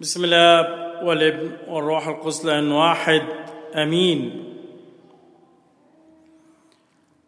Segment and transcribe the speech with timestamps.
[0.00, 0.60] بسم الله
[1.04, 3.22] والابن والروح القدس إله واحد.
[3.74, 4.44] آمين.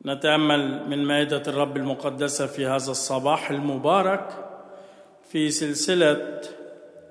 [0.07, 4.29] نتأمل من مائدة الرب المقدسة في هذا الصباح المبارك
[5.31, 6.41] في سلسلة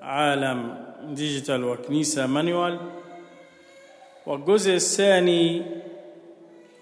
[0.02, 2.78] عالم digital وكنيسة manual.
[4.26, 5.62] والجزء الثاني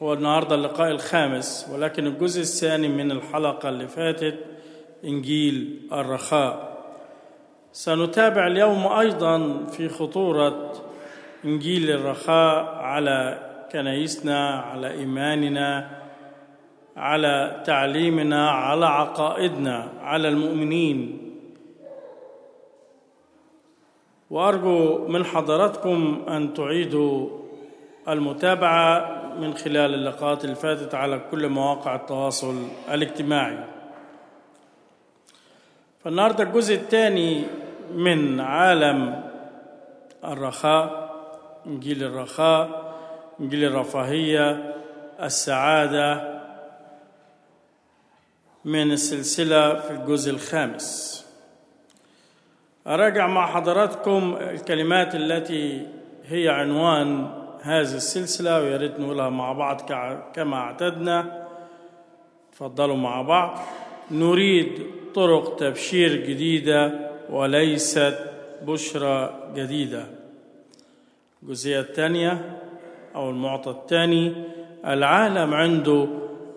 [0.03, 4.39] هو النهارده اللقاء الخامس ولكن الجزء الثاني من الحلقة اللي فاتت
[5.05, 6.68] إنجيل الرخاء.
[7.79, 10.73] سنتابع اليوم أيضا في خطورة
[11.45, 13.39] إنجيل الرخاء على
[13.73, 15.91] كنايسنا على إيماننا
[16.97, 21.19] على تعليمنا على عقائدنا على المؤمنين.
[24.31, 27.29] وأرجو من حضراتكم أن تعيدوا
[28.09, 33.65] المتابعة من خلال اللقاءات اللي فاتت على كل مواقع التواصل الاجتماعي.
[36.05, 37.45] فالنهاردة الجزء الثاني
[37.91, 39.31] من عالم
[40.25, 41.09] الرخاء
[41.67, 42.95] إنجيل الرخاء
[43.41, 44.75] إنجيل الرفاهية
[45.23, 46.39] السعادة
[48.65, 51.19] من السلسلة في الجزء الخامس.
[52.87, 55.87] أراجع مع حضراتكم الكلمات التي
[56.27, 57.31] هي عنوان
[57.63, 59.81] هذه السلسلة ويا ريت نقولها مع بعض
[60.35, 61.47] كما اعتدنا.
[62.53, 63.59] تفضلوا مع بعض.
[64.11, 68.19] نريد طرق تبشير جديدة وليست
[68.63, 70.05] بشرى جديدة.
[71.43, 72.59] الجزئية الثانية
[73.15, 74.33] أو المعطى الثاني
[74.87, 76.09] العالم عنده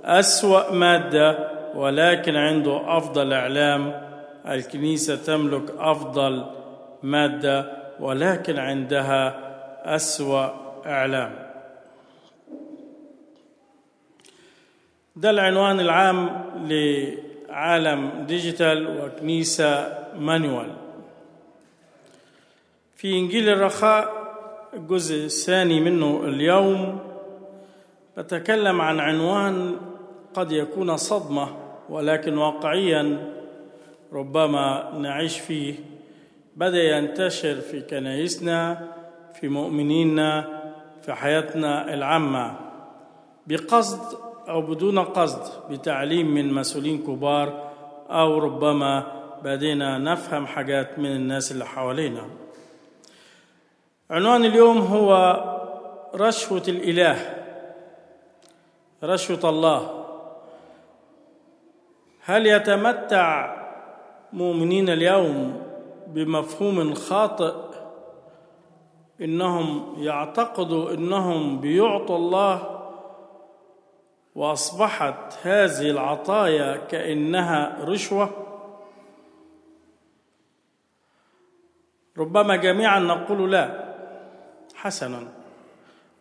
[0.04, 4.12] أسوأ مادة ولكن عنده أفضل إعلام.
[4.48, 6.46] الكنيسة تملك أفضل
[7.04, 9.40] مادة ولكن عندها
[9.96, 10.50] أسوأ
[10.86, 11.52] إعلام.
[15.16, 16.30] ده العنوان العام
[16.68, 20.74] لعالم ديجيتال وكنيسة مانوال
[22.96, 24.22] في انجيل الرخاء
[24.74, 27.00] الجزء الثاني منه اليوم
[28.18, 29.76] بتكلم عن عنوان
[30.34, 31.48] قد يكون صدمه
[31.90, 33.34] ولكن واقعيا
[34.14, 35.76] ربما نعيش فيه
[36.56, 38.88] بدا ينتشر في كنايسنا
[39.40, 40.62] في مؤمنينا
[41.02, 42.56] في حياتنا العامه
[43.48, 44.18] بقصد
[44.50, 47.72] أو بدون قصد بتعليم من مسؤولين كبار
[48.10, 52.26] أو ربما بدينا نفهم حاجات من الناس اللي حوالينا.
[54.12, 55.12] عنوان اليوم هو
[56.16, 57.44] رشوة الإله
[59.04, 60.06] رشوة الله.
[62.24, 63.58] هل يتمتع
[64.34, 65.64] مؤمنين اليوم
[66.08, 67.54] بمفهوم خاطئ
[69.22, 72.82] إنهم يعتقدوا إنهم بيعطوا الله
[74.36, 78.51] وأصبحت هذه العطايا كأنها رشوة؟
[82.18, 83.96] ربما جميعا نقول لا
[84.76, 85.28] حسنا.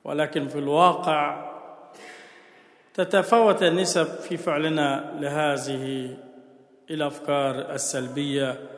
[0.04, 1.50] ولكن في الواقع
[2.94, 6.16] تتفاوت النسب في فعلنا لهذه
[6.90, 8.68] الأفكار السلبية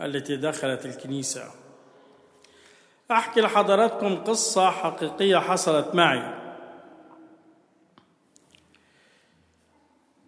[0.00, 1.42] التي دخلت الكنيسة.
[3.10, 6.22] أحكي لحضراتكم قصة حقيقية حصلت معي.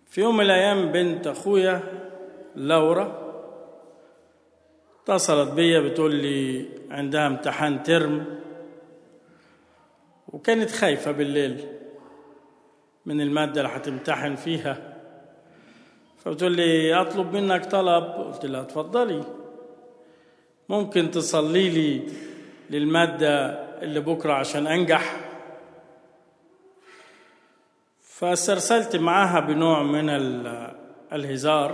[0.07, 1.81] في يوم من الأيام بنت أخويا
[2.57, 3.24] لورا
[5.05, 8.41] اتصلت بيا بتقول لي عندها امتحان ترم
[10.29, 11.65] وكانت خايفة بالليل
[13.07, 14.97] من المادة اللي هتمتحن فيها.
[16.19, 18.05] فبتقول لي أطلب منك طلب.
[18.05, 19.25] قلت لها اتفضلي.
[20.69, 22.03] ممكن تصلي لي
[22.71, 23.51] للمادة
[23.83, 25.17] اللي بكرة عشان أنجح؟
[28.03, 30.09] فاسترسلت معاها بنوع من
[31.13, 31.71] الهزار.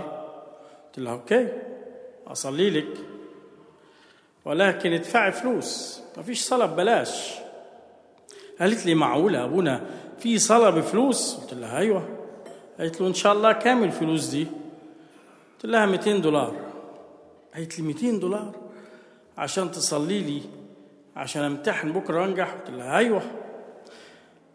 [0.85, 1.47] قلت لها أوكي
[2.27, 3.10] أصلي لك.
[4.45, 6.01] ولكن ادفعي فلوس.
[6.17, 7.31] مفيش صلاة ببلاش
[8.59, 9.81] قالت لي معقولة أبونا؟
[10.19, 12.17] في صلاة بفلوس قلت لها أيوة.
[12.79, 14.47] قالت له إن شاء الله كام الفلوس دي.
[15.53, 16.55] قلت لها 200 دولار.
[17.55, 18.51] قالت لي 200 دولار؟
[19.37, 20.41] عشان تصلي لي
[21.15, 23.21] عشان امتحن بكرة وانجح؟ قلت لها أيوة.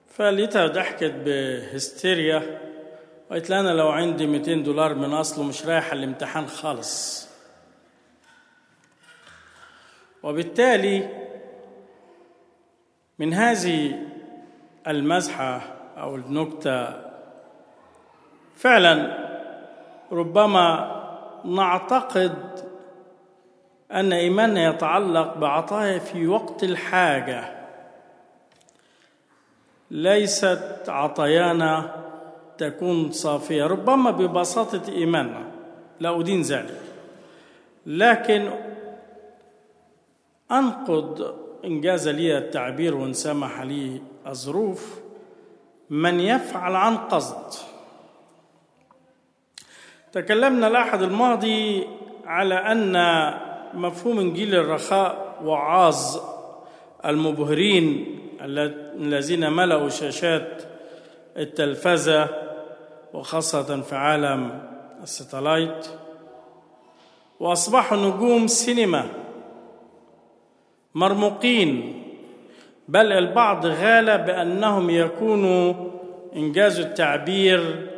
[0.08, 2.60] فلقيتها ضحكت بهستيريا.
[3.30, 7.25] قالت لي أنا لو عندي 200 دولار من أصله مش رايح الامتحان خالص.
[10.26, 11.08] وبالتالي
[13.18, 14.02] من هذه
[14.86, 15.60] المزحة
[15.96, 16.88] أو النكتة
[18.56, 19.18] فعلا
[20.12, 20.92] ربما
[21.44, 22.34] نعتقد
[23.92, 27.56] أن إيماننا يتعلق بعطايا في وقت الحاجة.
[29.90, 31.96] ليست عطايانا
[32.58, 35.44] تكون صافية ربما ببساطة إيماننا
[36.00, 36.80] لا أدين ذلك.
[37.86, 38.50] لكن
[40.52, 41.34] أنقض
[41.64, 45.00] إن جاز لي التعبير وإن سمح لي الظروف
[45.90, 47.54] من يفعل عن قصد.
[50.12, 51.86] تكلمنا الأحد الماضي
[52.26, 52.94] على أن
[53.74, 56.20] مفهوم إنجيل الرخاء وعاظ
[57.04, 60.62] المبهرين الذين ملأوا شاشات
[61.36, 62.28] التلفزة
[63.14, 64.62] وخاصة في عالم
[65.02, 65.86] الستلايت
[67.40, 69.25] وأصبحوا نجوم سينما.
[70.96, 72.02] مرموقين.
[72.88, 75.74] بل البعض غال بأنهم يكونوا
[76.36, 77.88] إنجاز التعبير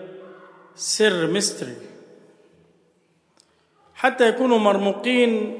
[0.75, 1.77] سر مستري
[3.95, 5.59] حتى يكونوا مرموقين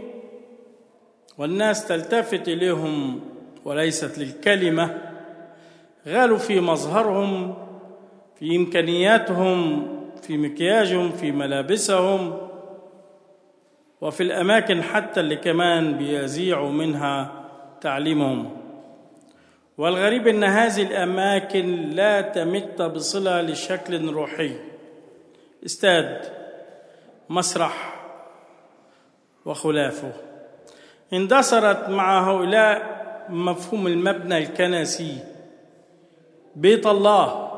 [1.39, 3.21] والناس تلتفت إليهم
[3.65, 4.99] وليست للكلمة.
[6.07, 7.55] غالوا في مظهرهم
[8.39, 9.89] في إمكانياتهم
[10.23, 12.48] في مكياجهم في ملابسهم.
[14.01, 17.33] وفي الأماكن حتى اللي كمان بيذيعوا منها
[17.81, 18.57] تعليمهم.
[19.79, 24.57] والغريب أن هذه الأماكن لا تمت بصلة لشكل روحي.
[25.67, 26.21] استاد
[27.29, 27.95] مسرح
[29.45, 30.13] وخلافه.
[31.13, 32.99] اندثرت مع هؤلاء
[33.29, 35.19] مفهوم المبنى الكنسي.
[36.57, 37.49] بيت الله.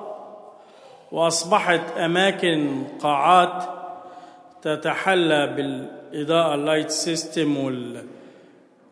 [1.12, 3.64] وأصبحت أماكن قاعات
[4.62, 5.46] تتحلى
[6.10, 7.56] بالاضاءه ال light system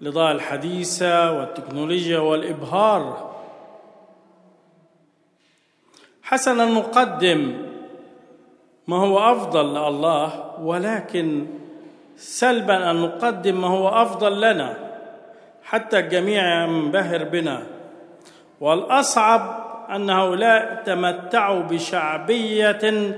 [0.00, 3.30] والاضاءه الحديثة والتكنولوجيا والإبهار.
[6.22, 7.56] حسنا نقدم
[8.88, 11.46] ما هو أفضل لله ولكن
[12.16, 14.76] سلبا أن نقدم ما هو أفضل لنا.
[15.64, 17.62] حتى الجميع ينبهر بنا.
[18.60, 23.14] والأصعب أن هؤلاء تمتعوا بشعبية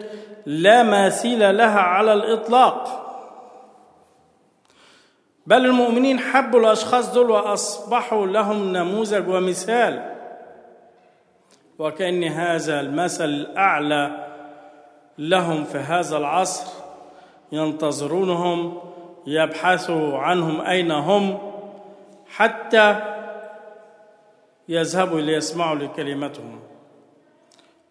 [0.46, 3.09] لا مثيل لها على الإطلاق.
[5.50, 10.14] بل المؤمنين حبوا الأشخاص دول وأصبحوا لهم نموذج ومثال.
[11.78, 14.26] وكأن هذا المثل الأعلى
[15.18, 16.72] لهم في هذا العصر
[17.52, 18.78] ينتظرونهم
[19.26, 21.38] يبحثوا عنهم أين هم
[22.28, 23.00] حتى
[24.68, 26.60] يذهبوا ليسمعوا لكلمتهم.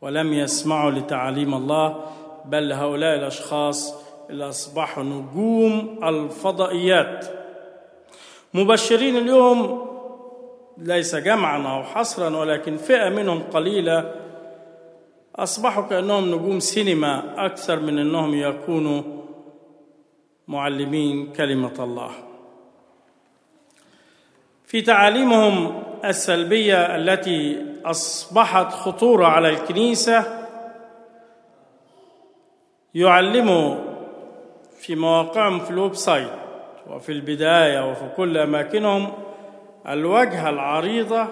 [0.01, 2.05] ولم يسمعوا لتعاليم الله
[2.45, 3.95] بل هؤلاء الأشخاص
[4.29, 7.39] اللي أصبحوا نجوم الفضائيات.
[8.53, 9.89] مبشرين اليوم
[10.77, 14.15] ليس جمعا أو حصرا ولكن فئة منهم قليلة.
[15.35, 19.01] أصبحوا كأنهم نجوم سينما أكثر من أنهم يكونوا
[20.47, 22.11] معلمين كلمة الله.
[24.65, 30.45] في تعاليمهم السلبية التي أصبحت خطورة على الكنيسة
[32.95, 33.75] يعلموا
[34.79, 36.38] في مواقعهم في ال website
[36.91, 39.11] وفي البداية وفي كل أماكنهم
[39.87, 41.27] الوجهه العريضة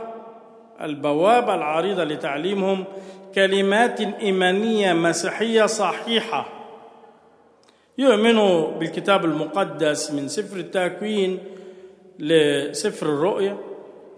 [0.82, 2.84] البوابة العريضة لتعليمهم
[3.36, 6.46] كلمات إيمانية مسيحية صحيحة.
[7.98, 11.40] يؤمنوا بالكتاب المقدس من سفر التكوين
[12.20, 13.58] لسفر الرؤيا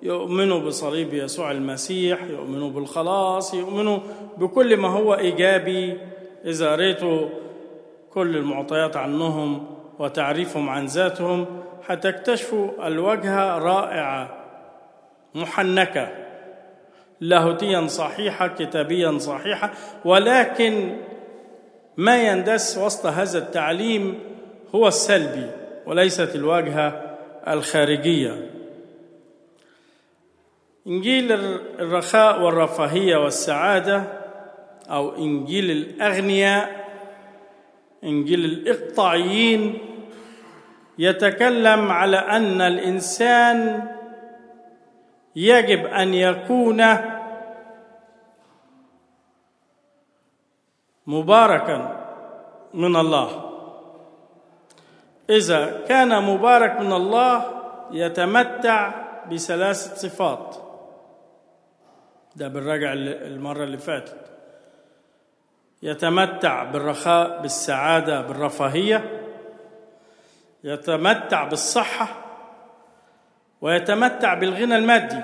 [0.03, 3.99] يؤمنوا بصليب يسوع المسيح يؤمنوا بالخلاص يؤمنوا
[4.37, 5.97] بكل ما هو إيجابي.
[6.45, 7.29] إذا ريتوا
[8.13, 14.29] كل المعطيات عنهم وتعريفهم عن ذاتهم حتكتشفوا الوجهه رائعه
[15.35, 16.09] محنكة
[17.21, 19.71] لاهوتيا صحيحة كتابيا صحيحة
[20.05, 20.97] ولكن
[21.97, 24.19] ما يندس وسط هذا التعليم
[24.75, 25.51] هو السلبي
[25.85, 28.51] وليست الواجهه الخارجية.
[30.87, 31.31] إنجيل
[31.79, 34.03] الرخاء والرفاهية والسعادة
[34.89, 36.89] أو إنجيل الأغنياء
[38.03, 39.88] إنجيل الإقطاعيين
[40.99, 43.87] يتكلم على أن الإنسان
[45.35, 46.85] يجب أن يكون
[51.07, 52.05] مباركا
[52.73, 53.49] من الله.
[55.29, 57.45] إذا كان مبارك من الله
[57.91, 58.91] يتمتع
[59.31, 60.55] بثلاثه صفات.
[62.35, 64.25] ده بالرجع المرة اللي فاتت.
[65.83, 69.18] يتمتع بالرخاء بالسعادة بالرفاهية.
[70.63, 72.07] يتمتع بالصحة
[73.61, 75.23] ويتمتع بالغنى المادي.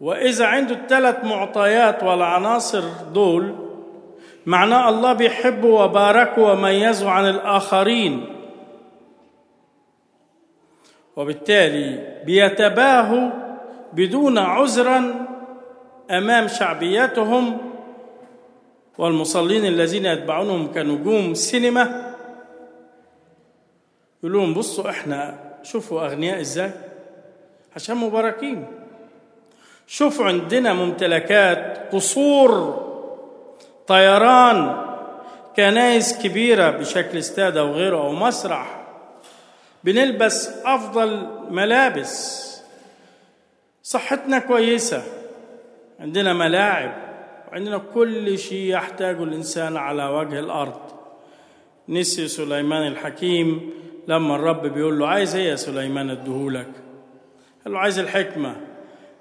[0.00, 3.54] وإذا عنده الثلاث معطيات والعناصر دول
[4.46, 8.26] معناه الله بيحبه وباركه وميزه عن الآخرين.
[11.16, 13.30] وبالتالي بيتباهوا
[13.92, 15.26] بدون عذرا
[16.10, 17.58] أمام شعبيتهم
[18.98, 22.11] والمصلين الذين يتبعونهم كنجوم سينما.
[24.22, 26.70] يقول لهم بصوا إحنا شوفوا أغنياء إزاي؟
[27.76, 28.66] عشان مباركين.
[29.86, 32.82] شوفوا عندنا ممتلكات قصور
[33.86, 34.86] طيران
[35.56, 38.84] كنايس كبيرة بشكل استاد أو غيره أو مسرح.
[39.84, 42.42] بنلبس أفضل ملابس.
[43.82, 45.02] صحتنا كويسة.
[46.00, 46.94] عندنا ملاعب.
[47.52, 50.80] وعندنا كل شيء يحتاجه الإنسان على وجه الأرض.
[51.88, 53.70] نسي سليمان الحكيم
[54.08, 56.68] لما الرب بيقول له عايز إيه يا سليمان اديهولك
[57.64, 58.56] قال له عايز الحكمة.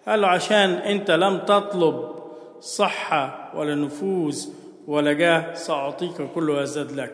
[0.07, 2.09] قال له عشان أنت لم تطلب
[2.61, 4.47] صحة ولا نفوذ
[4.87, 7.13] ولا جاه سأعطيك كله يزداد لك.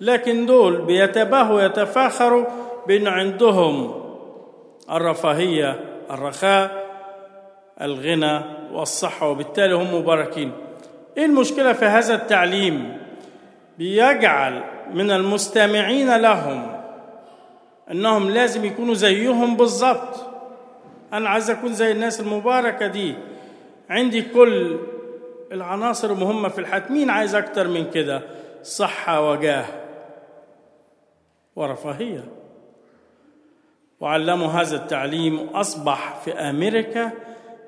[0.00, 2.44] لكن دول بيتباهوا يتفاخروا
[2.86, 4.02] بأن عندهم
[4.90, 6.82] الرفاهية الرخاء
[7.82, 8.40] الغنى
[8.72, 10.52] والصحة وبالتالي هم مباركين.
[11.18, 12.96] إيه المشكلة في هذا التعليم؟
[13.78, 14.62] بيجعل
[14.94, 16.81] من المستمعين لهم
[17.90, 20.32] أنهم لازم يكونوا زيهم بالظبط
[21.12, 23.14] أنا عايز أكون زي الناس المباركة دي.
[23.90, 24.78] عندي كل
[25.52, 26.92] العناصر المهمة في الحياة.
[26.92, 28.22] مين عايز أكتر من كده؟
[28.62, 29.64] صحة وجاه
[31.56, 32.24] ورفاهية.
[34.00, 37.10] وعلموا هذا التعليم أصبح في أمريكا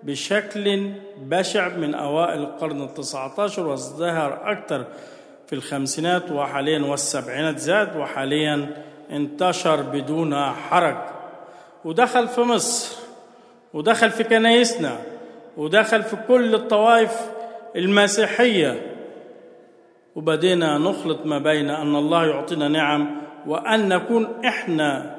[0.03, 4.85] بشكل بشع من أوائل القرن التسعة عشر وازدهر أكثر
[5.47, 10.97] في الخمسينات وحاليا والسبعينات زاد وحاليا انتشر بدون حرج.
[11.85, 12.97] ودخل في مصر
[13.75, 14.99] ودخل في كنايسنا
[15.57, 17.31] ودخل في كل الطوائف
[17.77, 18.95] المسيحية.
[20.17, 25.17] وبدينا نخلط ما بين أن الله يعطينا نعم وأن نكون إحنا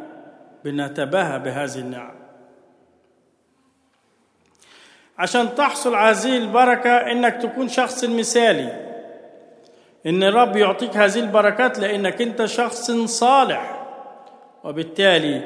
[0.64, 2.16] بنتباهى بهذه النعم.
[5.18, 8.86] عشان تحصل هذه البركة إنك تكون شخص مثالي.
[10.06, 13.75] إن الرب يعطيك هذه البركات لأنك أنت شخص صالح.
[14.66, 15.42] وبالتالي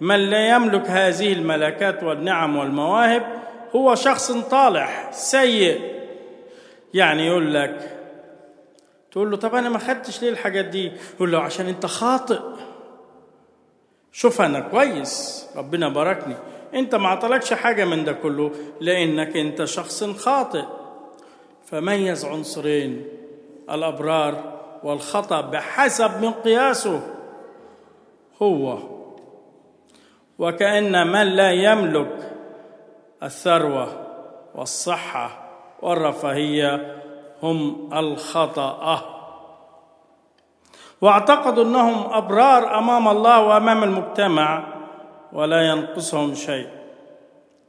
[0.00, 3.22] من لا يملك هذه الملكات والنعم والمواهب
[3.76, 5.92] هو شخص طالح سيء.
[6.94, 7.98] يعني يقول لك
[9.12, 12.38] تقول له طب أنا ما خدتش ليه الحاجات دي؟ يقول له عشان أنت خاطئ.
[14.12, 16.34] شوف أنا كويس ربنا باركني.
[16.74, 20.64] أنت ما عطلكش حاجة من ده كله لأنك أنت شخص خاطئ.
[21.66, 23.06] فميز عنصرين؟
[23.70, 27.11] الأبرار والخطأ بحسب مقياسه
[28.42, 28.78] هو
[30.38, 32.32] وكأن من لا يملك
[33.22, 34.06] الثروة
[34.54, 35.42] والصحة
[35.82, 36.96] والرفاهية
[37.42, 39.08] هم الخطأ.
[41.00, 44.64] واعتقدوا أنهم أبرار أمام الله وأمام المجتمع
[45.32, 46.68] ولا ينقصهم شيء.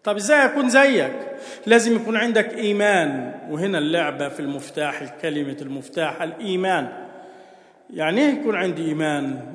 [0.04, 1.14] طب إزاي أكون زيك؟
[1.66, 3.34] لازم يكون عندك إيمان.
[3.50, 7.08] وهنا اللعبة في المفتاح كلمه المفتاح الإيمان.
[7.90, 9.54] يعني إيه يكون عندي إيمان؟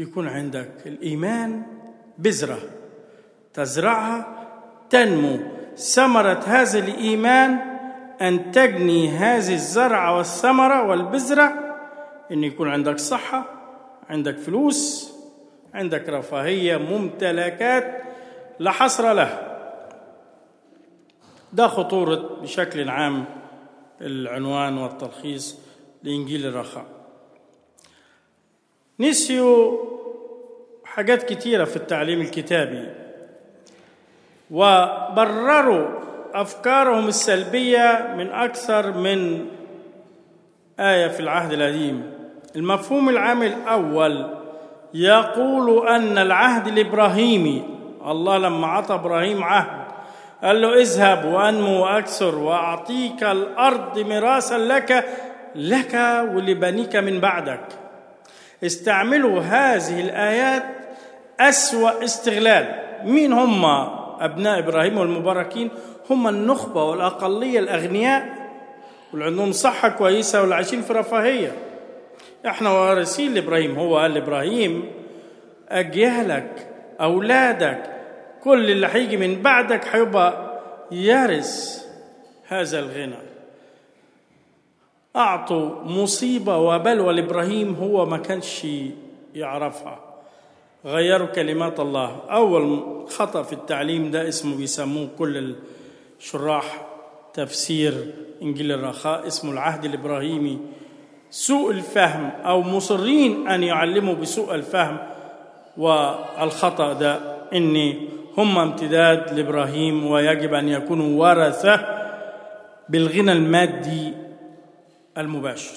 [0.00, 1.62] يكون عندك الإيمان
[2.18, 2.58] بذره
[3.54, 4.46] تزرعها
[4.90, 5.38] تنمو.
[5.76, 7.58] ثمرة هذا الإيمان
[8.20, 11.52] أن تجني هذه الزرعة والثمرة والبذرة.
[12.32, 13.44] أن يكون عندك صحة
[14.08, 15.12] عندك فلوس
[15.74, 18.02] عندك رفاهية ممتلكات
[18.58, 19.46] لا حصر له.
[21.52, 23.24] ده خطورة بشكل عام
[24.00, 25.58] العنوان والتلخيص
[26.02, 26.99] لإنجيل الرخاء.
[29.00, 29.78] نسيوا
[30.84, 32.88] حاجات كتيرة في التعليم الكتابي.
[34.50, 35.88] وبرروا
[36.34, 39.46] أفكارهم السلبية من أكثر من
[40.80, 42.12] آية في العهد القديم.
[42.56, 44.26] المفهوم العام الأول
[44.94, 47.62] يقول أن العهد الابراهيمي
[48.06, 49.80] الله لما عطى إبراهيم عهد
[50.44, 55.04] قال له اذهب وأنمو وأكثر وأعطيك الأرض ميراثا لك
[55.54, 55.94] لك
[56.34, 57.79] ولبنيك من بعدك.
[58.64, 60.62] استعملوا هذه الآيات
[61.40, 62.80] أسوأ استغلال.
[63.04, 63.64] مين هم
[64.20, 65.70] أبناء إبراهيم والمباركين؟
[66.10, 68.28] هم النخبة والأقلية الأغنياء.
[69.12, 71.52] واللي عندهم صحة كويسة واللي عايشين في رفاهية.
[72.46, 73.78] إحنا وارثين لإبراهيم.
[73.78, 74.84] هو قال لإبراهيم
[75.68, 76.68] أجيالك
[77.00, 77.82] أولادك
[78.44, 80.60] كل اللي هيجي من بعدك هيبقى
[80.92, 81.84] يرث
[82.48, 83.29] هذا الغنى.
[85.16, 88.66] أعطوا مصيبة وبلوى لإبراهيم هو ما كانش
[89.34, 89.98] يعرفها.
[90.86, 92.16] غيروا كلمات الله.
[92.30, 95.54] أول خطأ في التعليم ده اسمه بيسموه كل
[96.18, 96.86] شراح
[97.34, 97.94] تفسير
[98.42, 100.58] إنجيل الرخاء اسمه العهد الإبراهيمي.
[101.30, 104.98] سوء الفهم أو مصرين أن يعلموا بسوء الفهم
[105.76, 107.40] والخطأ ده.
[107.54, 107.94] ان
[108.38, 111.86] هم امتداد لإبراهيم ويجب أن يكونوا ورثة
[112.88, 114.12] بالغنى المادي
[115.20, 115.74] المباشر.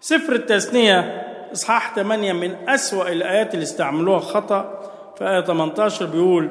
[0.00, 6.50] سفر التثنية إصحاح 8 من أسوأ الآيات اللي استعملوها خطأ في آية 18 بيقول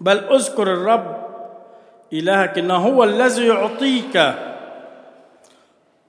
[0.00, 1.16] بل أذكر الرب
[2.12, 4.34] إلهك إنه هو الذي يعطيك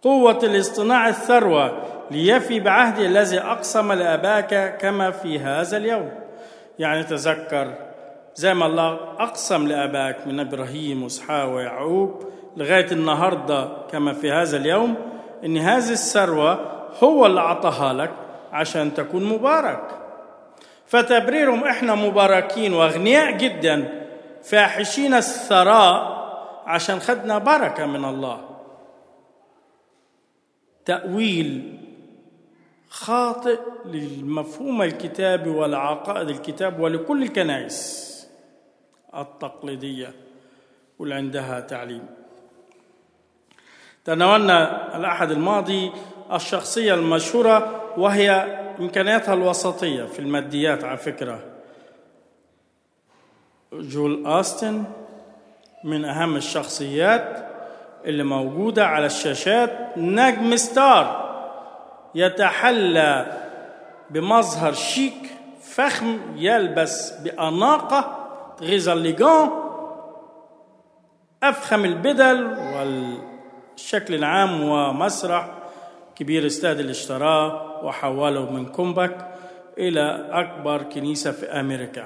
[0.01, 6.11] قوة لاصطناع الثروة ليفي بعهده الذي أقسم لأباك كما في هذا اليوم.
[6.79, 7.73] يعني تذكر
[8.35, 12.23] زي ما الله أقسم لأباك من إبراهيم وإسحاق ويعقوب
[12.59, 14.95] لغاية النهاردة كما في هذا اليوم
[15.45, 16.59] إن هذه الثروة
[17.03, 18.11] هو اللي أعطاها لك
[18.51, 19.83] عشان تكون مبارك.
[20.85, 24.05] فتبريرهم إحنا مباركين وأغنياء جدا
[24.43, 26.19] فاحشين الثراء
[26.65, 28.41] عشان خدنا بركة من الله.
[30.85, 31.79] تأويل
[32.89, 38.09] خاطئ للمفهوم الكتابي والعقائد الكتاب ولكل الكنائس
[39.15, 40.13] التقليدية
[40.99, 42.18] واللي عندها تعليم.
[44.05, 45.91] تناولنا الأحد الماضي
[46.33, 48.31] الشخصية المشهورة وهي
[48.79, 51.39] إمكانياتها الوسطية في الماديات على فكرة.
[53.73, 54.83] جول آستن
[55.83, 57.49] من أهم الشخصيات
[58.05, 59.97] اللي موجودة على الشاشات.
[59.97, 61.29] نجم ستار
[62.15, 63.37] يتحلى
[64.09, 68.15] بمظهر شيك فخم يلبس بأناقة.
[68.61, 69.49] غيزاليغان
[71.43, 72.57] أفخم البدل
[73.79, 75.49] والشكل العام ومسرح
[76.15, 79.27] كبير استاد اللي اشتراه وحوله من كومباك
[79.77, 82.05] إلى أكبر كنيسة في أمريكا.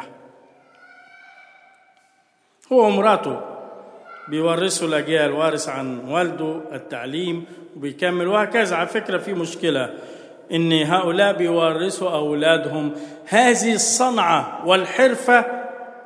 [2.71, 3.41] هو ومراته
[4.29, 8.75] بيورثوا الأجيال وارث عن والده التعليم وبيكمل وهكذا.
[8.75, 9.93] على فكرة في مشكلة
[10.51, 12.93] إن هؤلاء بيورثوا أولادهم
[13.25, 15.45] هذه الصنعة والحرفة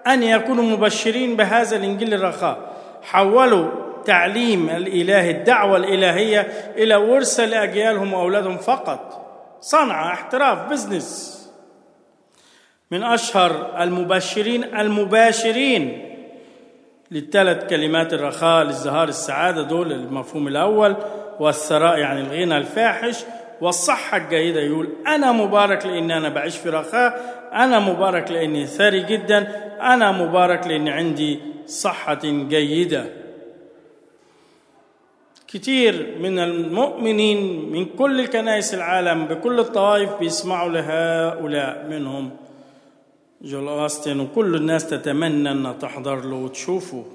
[0.08, 2.74] أن يكونوا مبشرين بهذا الإنجيل الرخاء.
[3.04, 6.40] حولوا تعليم الإله الدعوة الإلهية
[6.78, 9.24] إلى ورثة لأجيالهم وأولادهم فقط.
[9.62, 11.38] صنعة احتراف بزنس
[12.92, 16.04] من أشهر المبشرين المباشرين
[17.12, 20.96] للثلاث كلمات الرخاء للزهار السعادة دول المفهوم الأول
[21.40, 23.24] والثراء يعني الغنى الفاحش
[23.62, 24.62] والصحة الجيدة.
[24.62, 30.68] يقول أنا مبارك لأني أنا بعيش في رخاء أنا مبارك لأني ثري جدا أنا مبارك
[30.68, 33.27] لأني عندي صحة جيدة.
[35.48, 42.32] كتير من المؤمنين من كل الكنائس العالم بكل الطوائف بيسمعوا لهؤلاء منهم.
[43.42, 47.06] جول أوستن وكل الناس تتمنى أن تحضر له وتشوفه.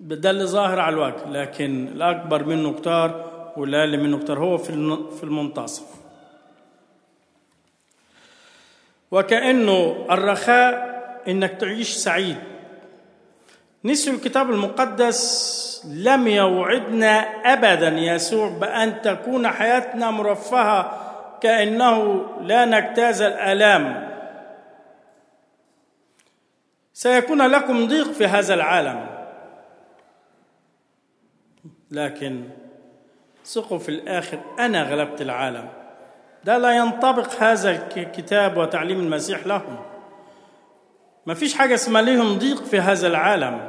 [0.00, 4.72] ده اللي ظاهر على الوجه لكن الأكبر منه كتار والأقل منه كتار هو في
[5.16, 5.86] في المنتصف.
[9.10, 10.88] وكأنه الرخاء
[11.28, 12.36] إنك تعيش سعيد.
[13.84, 17.20] نسي الكتاب المقدس لم يوعدنا
[17.52, 21.04] أبدا يسوع بأن تكون حياتنا مرفهة
[21.40, 24.08] كأنه لا نجتاز الآلام
[26.92, 29.06] سيكون لكم ضيق في هذا العالم.
[31.90, 32.44] لكن
[33.44, 35.68] ثقوا في الآخر أنا غلبت العالم.
[36.44, 39.78] ده لا ينطبق هذا الكتاب وتعليم المسيح لهم.
[41.28, 43.60] ما فيش حاجة اسمها لهم ضيق في هذا العالم.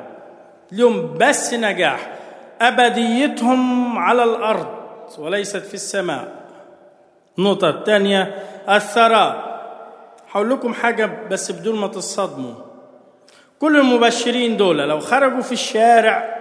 [0.72, 2.16] لهم بس نجاح.
[2.62, 4.68] أبديتهم على الأرض
[5.18, 6.28] وليست في السماء.
[7.40, 8.36] النقطة الثانية
[8.70, 9.60] الثراء.
[10.32, 12.54] هقول لكم حاجة بس بدون ما تصدموا.
[13.60, 16.36] كل المبشرين دول لو خرجوا في الشارع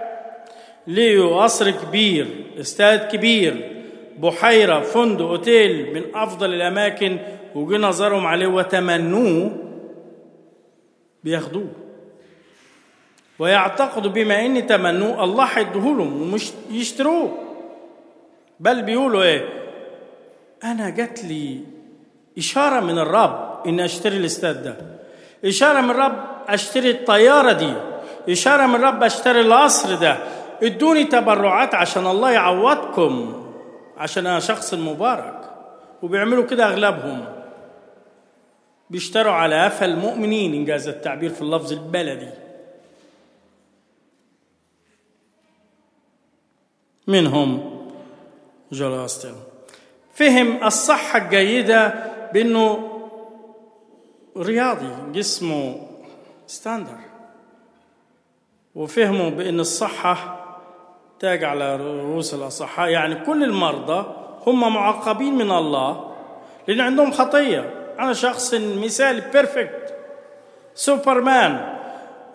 [0.87, 2.27] لقوا قصر كبير
[2.59, 3.83] استاد كبير
[4.17, 7.17] بحيرة فندق أوتيل من أفضل الأماكن
[7.55, 9.68] وجي نظرهم عليه وتمنوه
[11.23, 11.71] بياخدوه.
[13.39, 17.37] ويعتقدوا بما إن تمنوه الله هيديهولهم ومش يشتروه.
[18.59, 19.49] بل بيقولوا إيه؟
[20.63, 21.59] أنا جات لي
[22.37, 24.75] إشارة من الرب إني أشتري الاستاد ده.
[25.45, 27.73] إشارة من الرب أشتري الطيارة دي.
[28.29, 30.17] إشارة من الرب أشتري القصر ده.
[30.63, 33.43] إدوني تبرعات عشان الله يعوضكم.
[33.97, 35.41] عشان أنا شخص مبارك.
[36.01, 37.25] وبيعملوا كده أغلبهم.
[38.89, 42.29] بيشتروا على قفا المؤمنين انجاز التعبير في اللفظ البلدي.
[47.07, 47.79] منهم
[48.71, 49.35] جويل أوستن.
[50.13, 51.93] فهم الصحة الجيدة
[52.33, 52.95] بأنه
[54.37, 55.87] رياضي جسمه
[56.47, 56.97] standard
[58.75, 60.45] وفهموا بأن الصحة
[61.19, 62.89] تاج على رؤوس الأصحاء.
[62.89, 64.15] يعني كل المرضى
[64.47, 66.15] هم معاقبين من الله
[66.67, 67.78] لأن عندهم خطية.
[67.99, 69.93] أنا شخص مثالي perfect
[70.75, 71.75] superman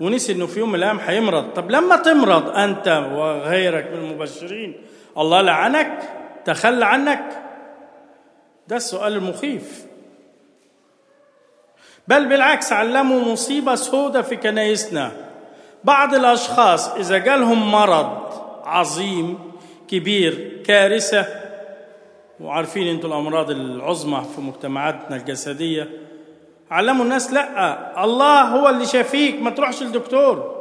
[0.00, 4.74] ونسي إنه في يوم من الأيام هيمرض طب لما تمرض أنت وغيرك من المبشرين
[5.18, 5.98] الله لعنك
[6.44, 7.42] تخلى عنك.
[8.68, 9.84] ده السؤال المخيف.
[12.08, 15.12] بل بالعكس علموا مصيبة سودة في كنايسنا
[15.84, 18.32] بعض الأشخاص إذا جالهم مرض
[18.64, 19.38] عظيم
[19.88, 21.26] كبير كارثة
[22.40, 25.88] وعارفين أنتوا الأمراض العظمى في مجتمعاتنا الجسدية.
[26.70, 30.54] علموا الناس لا الله هو اللي شافيك ما تروحش للدكتور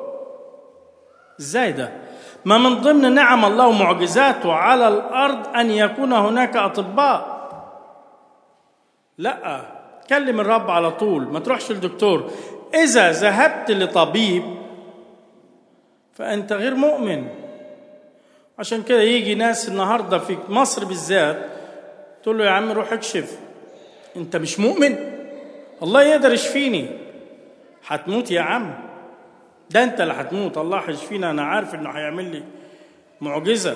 [1.40, 1.92] إزاي ده؟
[2.46, 7.34] ما من ضمن نعم الله ومعجزاته على الأرض أن يكون هناك أطباء.
[9.18, 9.62] لا
[10.10, 12.32] كلم الرب على طول ما تروحش للدكتور
[12.74, 14.44] إذا ذهبت لطبيب
[16.14, 17.28] فأنت غير مؤمن.
[18.60, 21.50] عشان كده يجي ناس النهارده في مصر بالذات
[22.24, 23.40] تقول له يا عم روح اكشف.
[24.16, 24.96] أنت مش مؤمن؟
[25.84, 26.88] الله يقدر يشفيني.
[27.88, 28.74] هتموت يا عم.
[29.70, 31.32] ده أنت اللي هتموت الله هيشفينا.
[31.32, 32.44] أنا عارف إنه هيعمل لي
[33.22, 33.76] معجزة.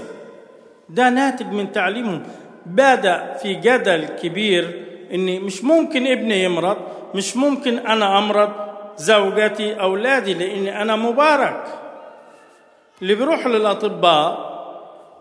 [0.90, 2.24] ده ناتج من تعليمهم.
[2.66, 6.78] بدأ في جدل كبير ان مش ممكن ابني يمرض
[7.16, 8.52] مش ممكن أنا أمرض
[8.98, 11.64] زوجتي أولادي لإني أنا مبارك.
[13.02, 14.48] اللي بيروح للأطباء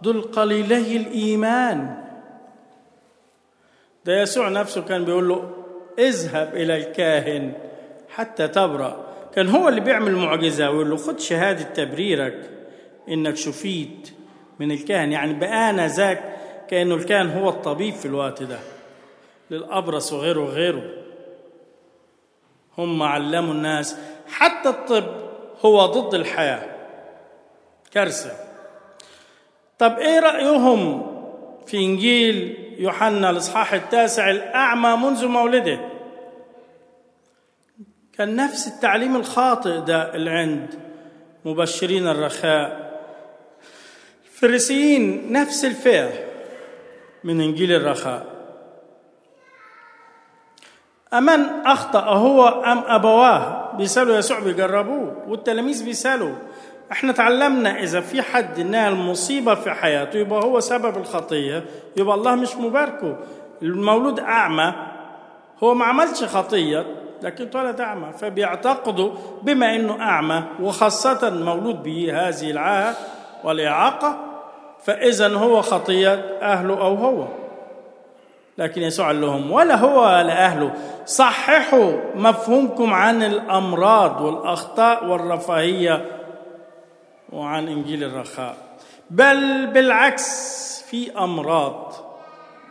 [0.02, 2.05] دول قليلي الإيمان.
[4.06, 5.50] ده يسوع نفسه كان بيقول له
[5.98, 7.52] اذهب إلى الكاهن
[8.08, 9.06] حتى تبرأ.
[9.34, 12.50] كان هو اللي بيعمل معجزة ويقول له خد شهادة تبريرك
[13.08, 14.10] إنك شفيت
[14.60, 15.12] من الكاهن.
[15.12, 16.36] يعني بآن ذاك
[16.68, 18.58] كأنه الكاهن هو الطبيب في الوقت ده.
[19.50, 20.90] للأبرص وغيره وغيره.
[22.78, 23.96] هم علموا الناس.
[24.28, 25.06] حتى الطب
[25.64, 26.76] هو ضد الحياة.
[27.92, 28.32] كارثة.
[29.78, 31.06] طب إيه رأيهم
[31.66, 35.80] في إنجيل يوحنا الإصحاح التاسع الأعمى منذ مولده.
[38.12, 40.74] كان نفس التعليم الخاطئ ده اللي عند
[41.44, 42.86] مبشرين الرخاء.
[44.24, 46.10] الفريسيين نفس الفئة
[47.24, 48.26] من إنجيل الرخاء.
[51.14, 56.34] أمن أخطأ هو أم أبواه؟ بيسألوا يسوع بيجربوه والتلاميذ بيسألوا
[56.92, 61.64] إحنا تعلمنا إذا في حد نال مصيبة في حياته يبقى هو سبب الخطية.
[61.96, 63.16] يبقى الله مش مباركه.
[63.62, 64.74] المولود أعمى
[65.62, 66.86] هو ما عملش خطية
[67.22, 69.10] لكن اتولد أعمى فبيعتقدوا
[69.42, 72.94] بما أنه أعمى وخاصة مولود به هذه العاهة
[73.44, 74.16] والإعاقة
[74.84, 77.24] فإذا هو خطية أهله أو هو.
[78.58, 80.72] لكن يسوع قال لهم ولا هو ولا أهله
[81.06, 86.04] صححوا مفهومكم عن الأمراض والأخطاء والرفاهية.
[87.32, 88.56] وعن إنجيل الرخاء.
[89.10, 90.56] بل بالعكس
[90.90, 91.92] في أمراض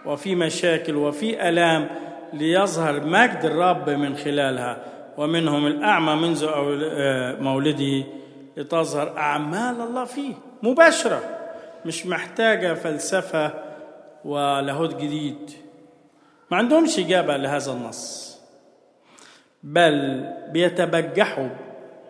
[0.05, 1.89] وفي مشاكل وفي آلام
[2.33, 4.77] ليظهر مجد الرب من خلالها
[5.17, 6.45] ومنهم الأعمى منذ
[7.43, 8.03] مولده
[8.57, 11.21] لتظهر أعمال الله فيه مباشرة
[11.85, 13.53] مش محتاجة فلسفة
[14.25, 15.51] ولاهوت جديد.
[16.51, 18.37] ما عندهمش إجابة لهذا النص.
[19.63, 21.49] بل بيتبجحوا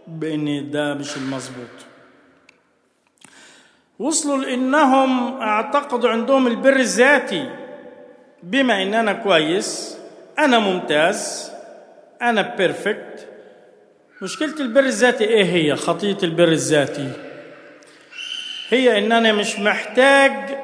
[0.08, 1.86] بأن ده مش المظبوط.
[3.99, 7.49] وصلوا لأنهم اعتقدوا عندهم البر الذاتي.
[8.43, 9.97] بما إن أنا كويس
[10.39, 11.51] أنا ممتاز
[12.21, 13.27] أنا بيرفكت
[14.21, 17.12] مشكلة البر الذاتي إيه هي؟ خطية البر الذاتي.
[18.69, 20.58] هي إن أنا مش محتاج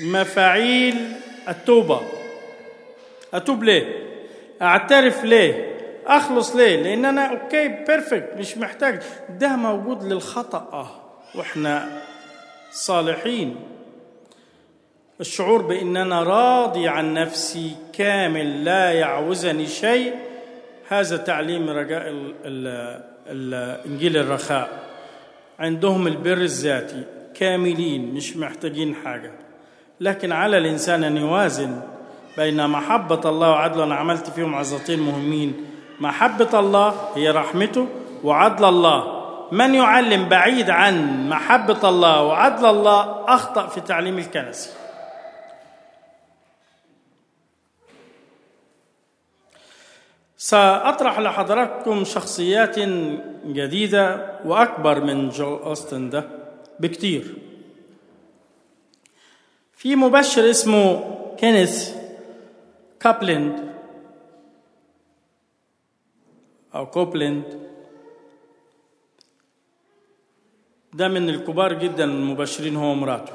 [0.00, 1.12] مفاعيل
[1.48, 2.00] التوبة.
[3.34, 4.06] أتوب ليه؟
[4.62, 9.02] أعترف ليه؟ أخلص ليه؟ لأن أنا okay perfect مش محتاج.
[9.30, 11.02] ده موجود للخطأ.
[11.34, 11.88] وإحنا
[12.76, 13.56] صالحين.
[15.20, 20.14] الشعور بان أنا راضي عن نفسي كامل لا يعوزني شيء
[20.88, 22.94] هذا تعليم رجاء ال ال
[23.26, 24.68] الانجيل الرخاء.
[25.58, 29.32] عندهم البر الذاتي كاملين مش محتاجين حاجة.
[30.00, 31.80] لكن على الإنسان أن يوازن
[32.36, 35.54] بين محبة الله وعدله أنا عملت فيهم عظتين مهمين.
[36.00, 37.86] محبة الله هي رحمته
[38.24, 39.15] وعدل الله
[39.52, 44.70] من يعلم بعيد عن محبة الله وعدل الله أخطأ في تعليم الكنسي
[50.36, 52.78] سأطرح لحضراتكم شخصيات
[53.46, 56.24] جديدة وأكبر من جويل أوستن ده
[56.80, 57.34] بكتير.
[59.76, 61.94] في مبشر اسمه كينيث
[63.00, 63.74] كابلند
[66.74, 67.44] أو كوبلند
[70.96, 73.32] ده من الكبار جدا المبشرين هو ومراته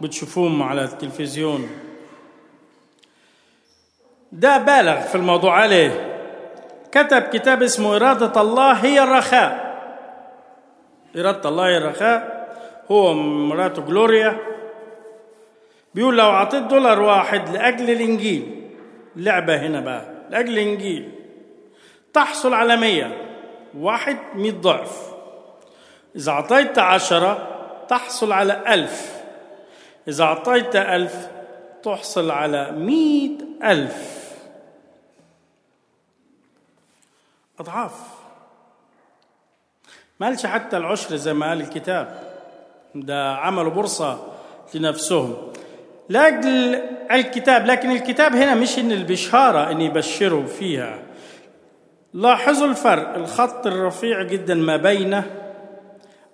[0.00, 1.68] بتشوفوهم على التلفزيون.
[4.32, 6.16] ده بالغ في الموضوع عليه.
[6.92, 9.52] كتب كتاب اسمه إرادة الله هي الرخاء.
[11.16, 12.48] إرادة الله هي الرخاء.
[12.90, 14.38] هو مراته جلوريا.
[15.94, 18.70] بيقول لو أعطيت دولار واحد لأجل الإنجيل.
[19.16, 20.04] لعبة هنا بقى.
[20.30, 21.12] لأجل الإنجيل.
[22.12, 23.16] تحصل على مية.
[23.78, 25.09] واحد مئة ضعف.
[26.16, 27.48] إذا أعطيت عشرة
[27.88, 29.20] تحصل على ألف.
[30.08, 31.28] إذا أعطيت ألف
[31.82, 34.30] تحصل على مئة ألف.
[37.60, 37.92] أضعاف.
[40.20, 42.22] ما قالش حتى العشر زي ما قال الكتاب.
[42.94, 44.26] ده عملوا بورصة
[44.74, 45.36] لنفسهم.
[46.08, 46.74] لأجل
[47.10, 50.98] الكتاب لكن الكتاب هنا مش إن البشارة إن يبشروا فيها.
[52.14, 55.22] لاحظوا الفرق الخط الرفيع جدا ما بين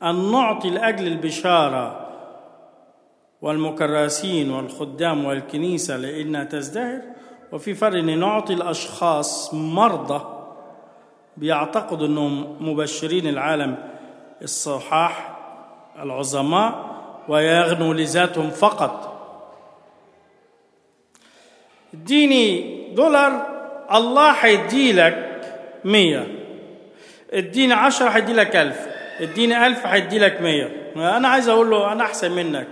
[0.02, 2.06] أن نعطي لأجل البشارة
[3.42, 7.02] والمكرسين والخدام والكنيسة لإنها تزدهر
[7.52, 10.36] وفي فرق إن نعطي الأشخاص مرضى
[11.36, 13.76] بيعتقدوا إنهم مبشرين العالم
[14.42, 15.36] الصحاح
[16.02, 16.96] العظماء
[17.28, 19.12] ويغنوا لذاتهم فقط.
[21.94, 23.46] اديني دولار
[23.94, 25.40] الله هيدي لك
[25.84, 26.26] مية.
[27.32, 28.95] اديني عشرة هيدي لك ألف.
[29.20, 30.92] اديني ألف هيدي لك مية.
[30.96, 32.68] أنا عايز أقول له أنا أحسن منك.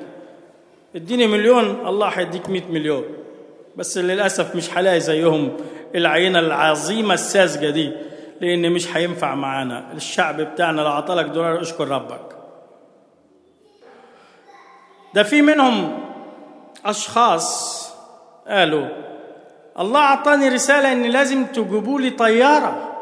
[0.97, 3.05] اديني مليون الله هيديك مئة مليون.
[3.77, 5.57] بس للأسف مش هلاقي زيهم
[5.95, 7.93] العينة العظيمة الساذجة دي
[8.41, 9.93] لأن مش هينفع معانا.
[9.93, 12.37] الشعب بتاعنا لو عطلك دولار اشكر ربك.
[15.15, 15.99] ده في منهم
[16.85, 17.85] أشخاص
[18.49, 18.87] قالوا
[19.79, 22.94] الله أعطاني رسالة إن لازم تجيبوا لي طيارة.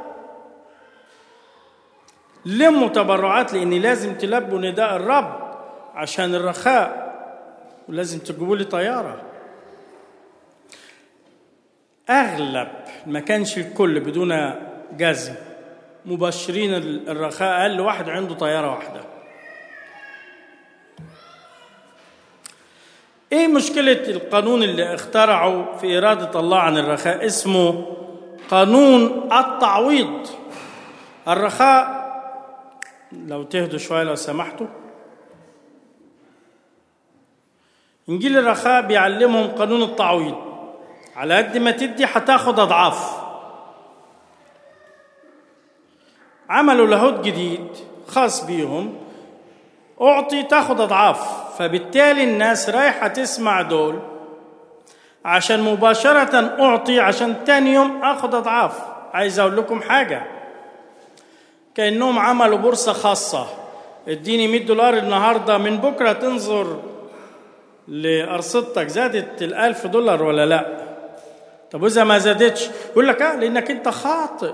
[2.47, 5.57] لموا تبرعات لأني لازم تلبوا نداء الرب
[5.95, 7.13] عشان الرخاء
[7.89, 9.23] ولازم تجيبوا لي طيارة.
[12.11, 12.69] أغلب
[13.07, 14.55] ما كانش الكل بدون
[14.93, 15.35] جزم
[16.07, 16.75] مبشرين
[17.09, 19.01] الرخاء أقل واحد عنده طيارة واحدة.
[23.33, 27.97] إيه مشكلة القانون اللي اخترعه في إرادة الله عن الرخاء؟ اسمه
[28.51, 30.27] قانون التعويض.
[31.29, 32.02] الرخاء
[33.13, 34.67] لو تهدوا شوية لو سمحتوا.
[38.09, 40.37] إنجيل الرخاء بيعلمهم قانون التعويض.
[41.17, 43.23] على قد ما تدي هتاخد أضعاف.
[46.49, 47.67] عملوا لاهوت جديد
[48.09, 48.99] خاص بيهم.
[50.01, 51.53] أعطي تاخد أضعاف.
[51.59, 53.99] فبالتالي الناس رايحة تسمع دول.
[55.25, 58.81] عشان مباشرة أعطي عشان تاني يوم أخد أضعاف.
[59.13, 60.42] عايز أقول لكم حاجة.
[61.75, 63.47] كأنهم عملوا بورصة خاصة.
[64.09, 66.83] اديني 100 دولار النهاردة من بكرة تنظر
[67.89, 68.87] لأرصدتك.
[68.89, 70.83] زادت الألف دولار ولا لا؟
[71.71, 74.53] طب وإذا ما زادتش يقول لك آه لأنك أنت خاطئ.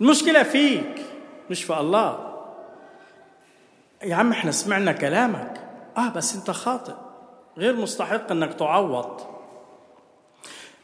[0.00, 1.02] المشكلة فيك
[1.50, 2.34] مش في الله.
[4.02, 5.60] يا عم إحنا سمعنا كلامك.
[5.98, 6.92] آه بس أنت خاطئ.
[7.58, 9.20] غير مستحق إنك تعوض.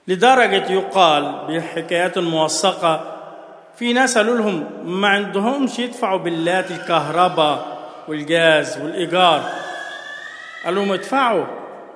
[0.09, 3.21] لدرجة يقال بحكايات موثقة
[3.76, 9.42] في ناس قالوا لهم ما عندهمش يدفعوا باللات الكهرباء والجاز والإيجار.
[10.64, 11.44] قالوا لهم ادفعوا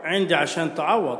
[0.04, 1.18] عندي عشان تعوض.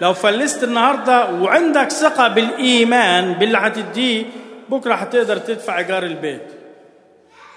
[0.00, 4.26] لو فلست النهارده وعندك ثقة بالإيمان باللي هتديه
[4.68, 6.52] بكرة هتقدر تدفع إيجار البيت.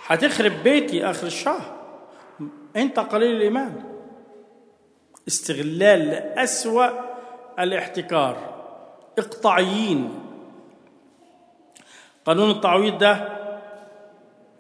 [0.08, 1.76] هتخرب بيتي آخر الشهر.
[2.76, 3.84] أنت قليل الإيمان.
[5.28, 6.88] استغلال لأسوأ
[7.60, 8.38] الاحتكار.
[9.20, 10.21] إقطاعيين.
[12.26, 13.28] قانون التعويض ده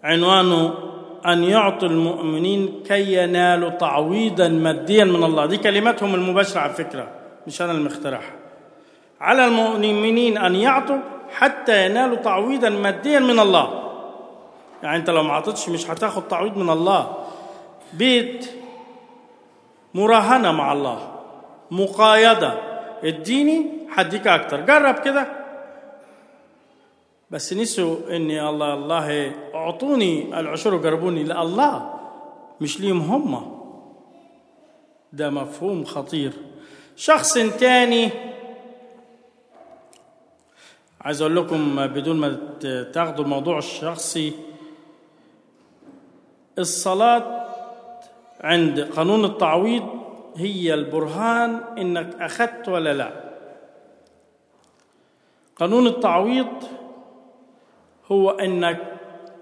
[0.03, 0.73] عنوانه
[1.27, 5.45] أن يعطوا المؤمنين كي ينالوا تعويضا ماديا من الله.
[5.45, 7.07] دي كلماتهم المباشرة على فكرة
[7.47, 8.33] مش أنا اللي مخترعها
[9.21, 10.97] على المؤمنين أن يعطوا
[11.37, 13.91] حتى ينالوا تعويضا ماديا من الله.
[14.83, 17.15] يعني أنت لو ما عطتش مش هتاخد تعويض من الله.
[17.93, 18.51] بيت
[19.93, 21.11] مراهنة مع الله
[21.71, 22.53] مقايضة.
[23.03, 24.61] اديني حديك أكتر.
[24.61, 25.40] جرب كده.
[27.31, 31.93] بس نسوا إني الله الله أعطوني العشر وجربوني لا الله
[32.61, 33.61] مش ليهم هم.
[35.13, 36.33] ده مفهوم خطير.
[36.95, 38.09] شخص تاني.
[41.01, 42.39] عايز أقول لكم بدون ما
[42.93, 44.33] تاخدوا الموضوع الشخصي
[46.59, 47.47] الصلاة
[48.41, 49.83] عند قانون التعويض
[50.35, 53.11] هي البرهان إنك أخذت ولا لا.
[55.55, 56.80] قانون التعويض
[58.11, 58.77] هو أنك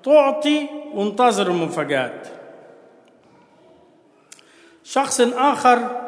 [0.03, 2.27] تعطي وانتظر المفاجات
[4.83, 6.01] شخص آخر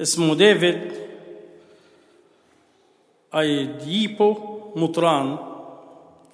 [0.00, 0.92] اسمه ديفيد
[3.34, 4.36] أيديبو
[4.76, 5.36] مطران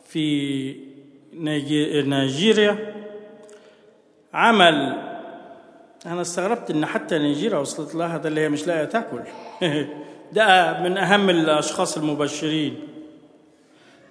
[0.09, 0.77] في
[1.35, 2.95] نيجيريا.
[4.35, 4.97] عمل
[6.07, 9.23] أنا استغربت إن حتى نيجيريا وصلت لها ده اللي هي مش لاقية تأكل.
[10.33, 12.90] ده من أهم الأشخاص المبشرين.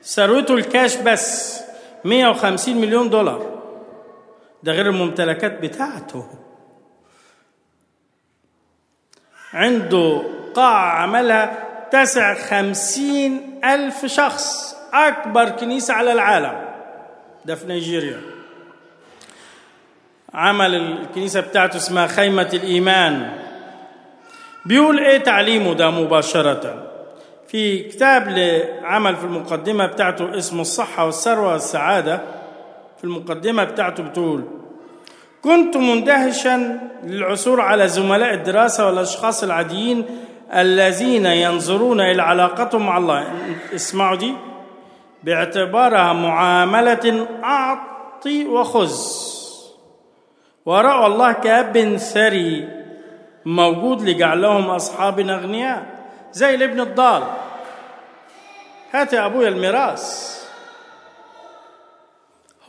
[0.03, 1.59] ثروته الكاش بس
[2.05, 3.59] 150 مليون دولار.
[4.63, 6.27] ده غير الممتلكات بتاعته.
[9.53, 10.21] عنده
[10.53, 14.75] قاعة عملها تسع خمسين ألف شخص.
[14.93, 16.65] أكبر كنيسة على العالم.
[17.45, 18.21] ده في نيجيريا.
[20.33, 23.39] عمل الكنيسة بتاعته اسمها خيمة الإيمان.
[24.65, 26.88] بيقول إيه تعليمه ده مباشرة؟
[27.51, 32.21] في كتاب لعمل في المقدمة بتاعته اسمه الصحة والثروة والسعادة.
[32.97, 34.43] في المقدمة بتاعته بتقول
[35.41, 40.05] كنت مندهشا للعثور على زملاء الدراسة والأشخاص العاديين
[40.55, 43.31] الذين ينظرون إلى علاقتهم مع الله.
[43.75, 44.33] اسمعوا دي.
[45.23, 48.93] باعتبارها معاملة أعطي وخذ.
[50.65, 52.69] ورأوا الله كأب ثري
[53.45, 55.98] موجود لجعلهم أصحاب أغنياء.
[56.33, 57.23] زي الابن الضال.
[58.91, 60.35] هات يا أبويا الميراث.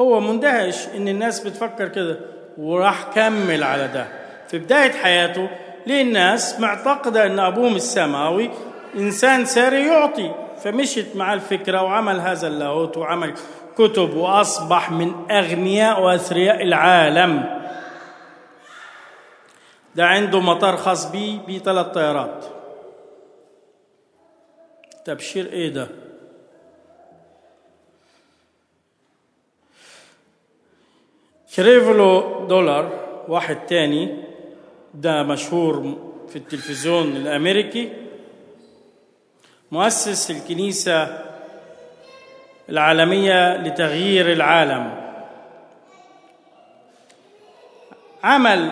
[0.01, 2.21] هو مندهش إن الناس بتفكر كده
[2.59, 4.07] وراح كمل على ده.
[4.49, 5.51] في بداية حياته
[5.87, 8.51] ليه الناس معتقدة أن أبوهم السماوي
[8.95, 10.35] إنسان ساري يعطي.
[10.65, 13.35] فمشت مع الفكرة وعمل هذا اللاهوت وعمل
[13.79, 17.61] كتب وأصبح من أغنياء وأثرياء العالم.
[19.95, 22.45] ده عنده مطار خاص بيه بيه ثلاث طيارات.
[25.05, 25.89] تبشير إيه ده؟
[31.57, 32.93] كريفلو دولار
[33.29, 34.17] واحد تاني
[34.95, 37.93] ده مشهور في التلفزيون الأمريكي.
[39.73, 41.25] مؤسس الكنيسة
[42.69, 45.01] العالمية لتغيير العالم.
[48.25, 48.71] عمل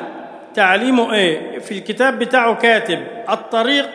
[0.54, 3.90] تعليمه إيه؟ في الكتاب بتاعه كاتب الطريق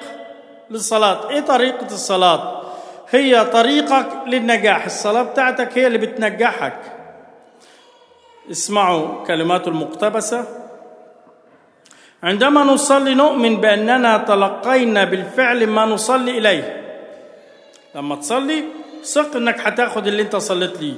[0.73, 1.29] للصلاة.
[1.29, 2.63] إيه طريقة الصلاة؟
[3.09, 4.85] هي طريقك للنجاح.
[4.85, 6.79] الصلاة بتاعتك هي اللي بتنجحك.
[8.51, 10.45] اسمعوا كلماته المقتبسة.
[12.23, 16.83] عندما نصلي نؤمن بأننا تلقينا بالفعل ما نصلي إليه.
[17.95, 18.63] لما تصلي
[19.03, 20.95] ثق إنك هتاخد اللي أنت صليت ليه.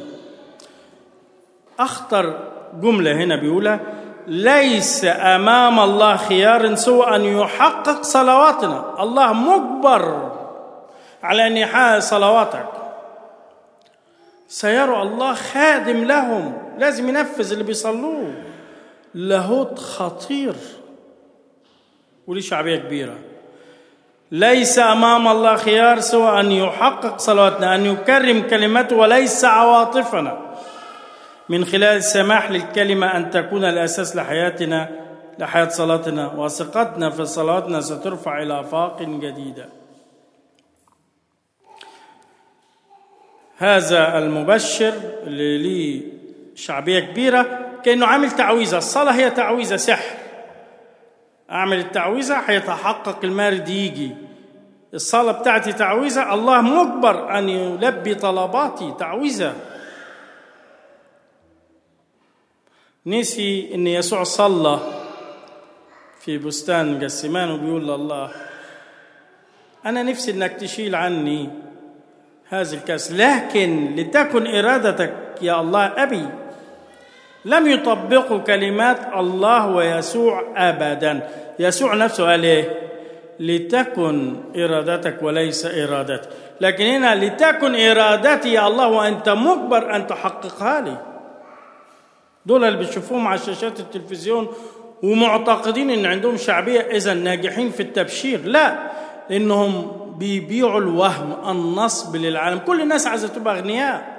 [1.80, 2.40] أخطر
[2.74, 3.80] جملة هنا بيقولها
[4.28, 9.04] ليس أمام الله خيار سوى أن يحقق صلواتنا.
[9.04, 10.32] الله مجبر
[11.24, 12.70] على ان يحقق صلواتك.
[14.48, 16.54] سيرى الله خادم لهم.
[16.78, 18.34] لازم ينفذ اللي بيصلوه.
[19.14, 20.56] لاهوت خطير.
[22.28, 23.16] وليه شعبية كبيرة.
[24.32, 30.38] ليس أمام الله خيار سوى أن يحقق صلواتنا أن يكرم كلمته وليس عواطفنا.
[31.50, 34.90] من خلال السماح للكلمة أن تكون الأساس لحياتنا
[35.40, 36.28] لحياة صلاتنا.
[36.28, 39.70] وثقتنا في صلاتنا سترفع إلى افاق جديدة.
[43.58, 46.02] هذا المبشر اللي ليه
[46.56, 48.78] شعبية كبيرة كأنه عامل تعويذة.
[48.78, 50.16] الصلاة هي تعويذة سحر.
[51.52, 54.16] أعمل التعويذة هيتحقق المارد يجي.
[54.94, 56.34] الصلاة بتاعتي تعويذة.
[56.34, 59.54] الله مجبر أن يلبي طلباتي تعويذة.
[63.08, 64.80] نسي إن يسوع صلى
[66.20, 68.32] في بستان جسمان وبيقول لله
[69.86, 71.50] أنا نفسي إنك تشيل عني
[72.50, 76.26] هذا الكاس لكن لتكن إرادتك يا الله أبي
[77.46, 81.30] لم يطبقوا كلمات الله ويسوع ابدا.
[81.60, 82.82] يسوع نفسه قال إيه؟
[83.40, 86.30] لتكن إرادتك وليس ارادتي
[86.62, 91.15] لكن هنا لتكن إرادتي يا الله وأنت مجبر أن تحققها لي.
[92.46, 94.48] دول اللي بتشوفوهم على شاشات التلفزيون
[95.04, 98.46] ومعتقدين إن عندهم شعبية إذا ناجحين في التبشير.
[98.46, 98.92] لا
[99.30, 102.60] لأنهم بيبيعوا الوهم النصب للعالم.
[102.60, 104.16] كل الناس عايزة تبقى أغنياء.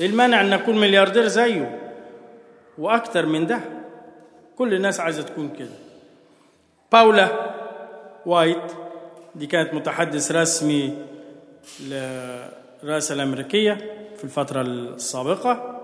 [0.00, 1.92] إيه المانع إن اكون ملياردير زيه؟
[2.78, 3.60] وأكتر من ده
[4.56, 5.74] كل الناس عايزة تكون كده.
[6.92, 7.28] باولا
[8.26, 8.72] وايت
[9.34, 10.94] دي كانت متحدث رسمي
[11.80, 13.74] للرئاسه الأمريكية
[14.16, 15.75] في الفترة السابقة.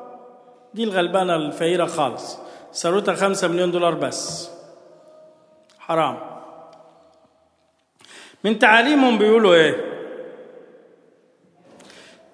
[0.74, 2.38] دي الغلبانه الفقيرة خالص.
[2.74, 4.50] ثروتها خمسة مليون دولار بس.
[5.78, 6.18] حرام.
[8.44, 9.76] من تعاليمهم بيقولوا إيه؟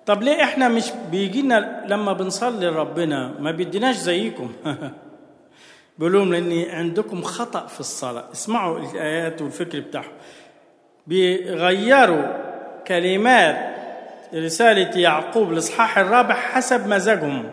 [0.06, 4.52] طب ليه إحنا مش بيجينا لما بنصلي لربنا ما بيديناش زيكم؟
[5.98, 8.32] بيقول لهم لأن عندكم خطأ في الصلاة.
[8.32, 10.12] اسمعوا الآيات والفكر بتاعهم.
[11.06, 12.22] بيغيروا
[12.86, 13.74] كلمات
[14.34, 17.50] رسالة يعقوب الاصحاح الرابع حسب مزاجهم.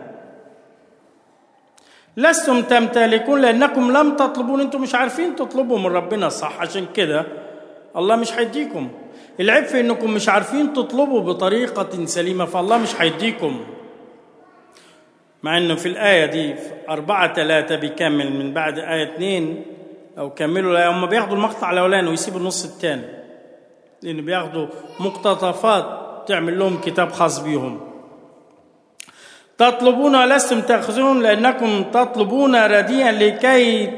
[2.18, 6.62] لستم تمتلكون لأنكم لم تطلبون أنتم مش عارفين تطلبوا من ربنا صح.
[6.62, 7.26] عشان كده
[7.98, 8.90] الله مش هيديكم.
[9.40, 13.66] العيب في إنكم مش عارفين تطلبوا بطريقة سليمة فالله مش هيديكم.
[15.44, 19.66] مع انه في الآية دي في أربعة ثلاثة بيكمل من بعد آية اتنين
[20.18, 23.02] أو كملوا الآية هم بياخدوا المقطع الأولاني ويسيبوا النص الثاني
[24.02, 24.68] لأن بياخدوا
[25.00, 25.86] مقتطفات
[26.28, 27.80] تعمل لهم كتاب خاص بيهم.
[29.58, 33.92] تطلبون ولستم تأخذون لأنكم تطلبون رديئا لكي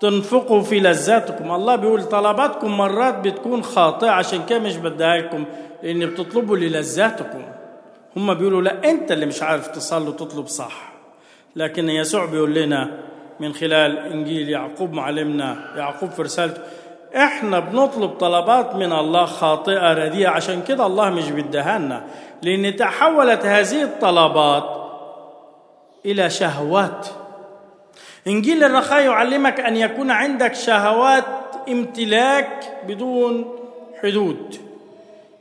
[0.00, 1.52] تنفقوا في لذاتكم.
[1.52, 5.44] الله بيقول طلباتكم مرات بتكون خاطئة عشان كده مش بديها لكم
[5.82, 7.42] لأن بتطلبوا للذاتكم.
[8.16, 10.92] هم بيقولوا لا أنت اللي مش عارف تصلي وتطلب صح.
[11.56, 12.90] لكن يسوع بيقول لنا
[13.40, 16.60] من خلال إنجيل يعقوب معلمنا يعقوب في رسالته
[17.16, 22.04] إحنا بنطلب طلبات من الله خاطئة رديئة عشان كده الله مش بيديها لنا
[22.42, 24.64] لأن تحولت هذه الطلبات
[26.06, 27.06] إلى شهوات.
[28.26, 31.24] إنجيل الرخاء يعلمك أن يكون عندك شهوات
[31.68, 33.58] امتلاك بدون
[34.02, 34.56] حدود.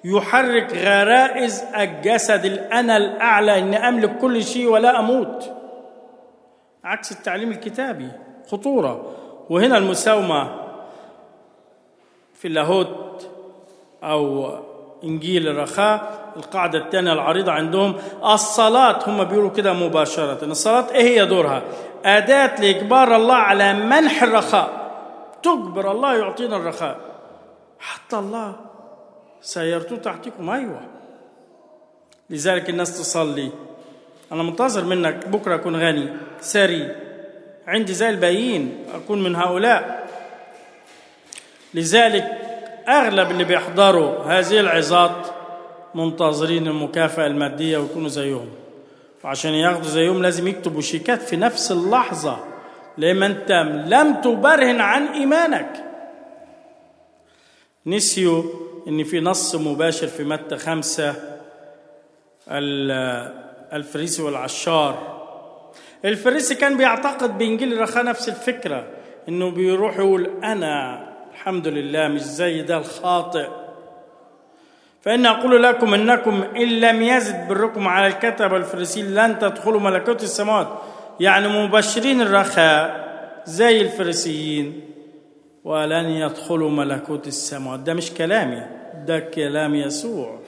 [0.04, 5.52] يحرك غرائز الجسد الأنا الأعلى إني أملك كل شيء ولا أموت.
[6.84, 8.10] عكس التعليم الكتابي
[8.52, 9.06] خطورة.
[9.50, 10.61] وهنا المساومة.
[12.42, 13.28] في اللاهوت
[14.04, 14.50] أو
[15.04, 21.64] إنجيل الرخاء القاعدة الثانية العريضة عندهم الصلاة هم بيقولوا كده مباشرة الصلاة إيه هي دورها؟
[22.06, 24.92] أداة لإجبار الله على منح الرخاء.
[25.44, 26.98] تجبر الله يعطينا الرخاء.
[27.80, 28.56] حتى الله
[29.42, 30.50] سيرتو تحتكم.
[30.50, 30.82] أيوه.
[32.30, 33.52] لذلك الناس تصلي.
[34.32, 36.10] أنا منتظر منك بكرة أكون غني
[36.42, 36.96] ثري
[37.68, 40.01] عندي زي الباقيين أكون من هؤلاء.
[41.74, 42.38] لذلك
[42.88, 45.28] أغلب اللي بيحضروا هذه العظات
[45.96, 48.50] منتظرين المكافأة المادية ويكونوا زيهم.
[49.24, 52.40] وعشان ياخدوا زيهم لازم يكتبوا شيكات في نفس اللحظة.
[52.98, 53.52] لما انت
[53.88, 55.84] لم تبرهن عن إيمانك.
[57.86, 58.44] نسيوا
[58.88, 61.16] إن في نص مباشر في متى خمسة
[63.74, 65.22] الفريسي والعشار.
[66.06, 68.88] الفريسي كان بيعتقد بإنجيل الرخاء نفس الفكرة
[69.30, 71.11] إنه بيروح يقول أنا
[71.42, 73.48] الحمد لله مش زي ده الخاطئ.
[75.02, 80.68] فإن أقول لكم إنكم إن لم يزد بركم على الكتب الفريسيين لن تدخلوا ملكوت السماوات.
[81.20, 83.08] يعني مبشرين الرخاء
[83.46, 84.82] زي الفريسيين.
[85.64, 87.80] ولن يدخلوا ملكوت السماوات.
[87.80, 88.62] ده مش كلامي
[89.06, 90.40] ده كلام يسوع.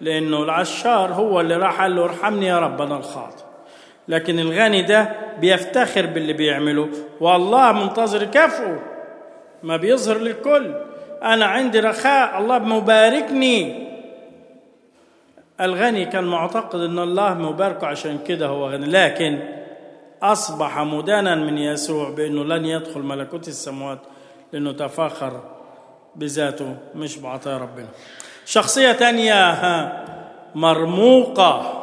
[0.00, 3.44] لأنه العشار هو اللي راح قال له ارحمني يا رب أنا الخاطئ.
[4.08, 5.08] لكن الغني ده
[5.40, 6.88] بيفتخر باللي بيعمله.
[7.20, 8.95] والله منتظر كافئه
[9.66, 10.74] ما بيظهر للكل.
[11.22, 13.86] أنا عندي رخاء الله مباركني.
[15.60, 18.86] الغني كان معتقد أن الله مباركه عشان كده هو غني.
[18.86, 19.40] لكن
[20.22, 23.98] أصبح مدانا من يسوع بأنه لن يدخل ملكوت السماوات
[24.52, 25.40] لأنه تفاخر
[26.16, 27.88] بذاته مش بعطايا ربنا.
[28.44, 29.92] شخصية تانية
[30.54, 31.82] مرموقة.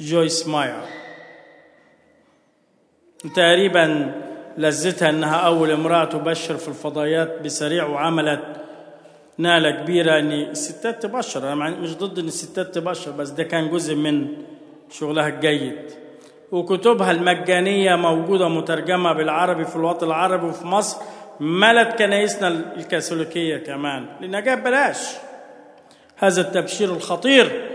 [0.00, 0.80] جويس ماير.
[3.36, 4.12] تقريبا
[4.58, 8.42] لذتها إنها أول امرأة تبشر في الفضائيات بسريع وعملت
[9.38, 11.52] نالة كبيرة ان الستات تبشر.
[11.52, 14.28] أنا مش ضد ان الستات تبشر بس ده كان جزء من
[14.90, 15.78] شغلها الجيد.
[16.52, 20.98] وكتبها المجانية موجودة مترجمة بالعربي في الوطن العربي وفي مصر
[21.40, 24.06] ملت كنايسنا الكاثوليكية كمان.
[24.20, 24.98] لأنها جاية ببلاش.
[26.16, 27.70] هذا التبشير الخطير.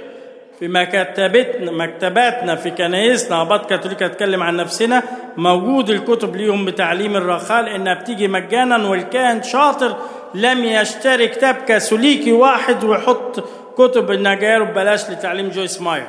[0.62, 5.04] في مكتبتنا مكتباتنا في كنايسنا اباط كاثوليكا اتكلم عن نفسنا.
[5.38, 9.98] موجود الكتب ليهم بتعليم الرخاء لأنها بتيجي مجانا والكائن شاطر
[10.36, 13.44] لم يشتري كتاب كاثوليكي واحد ويحط
[13.78, 16.08] كتب جاية ببلاش لتعليم جويس ماير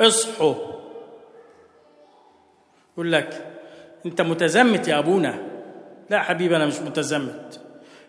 [0.00, 0.54] اصحوا
[2.94, 3.46] يقول لك
[4.06, 5.34] أنت متزمت يا أبونا.
[6.10, 7.60] لا حبيبي أنا مش متزمت.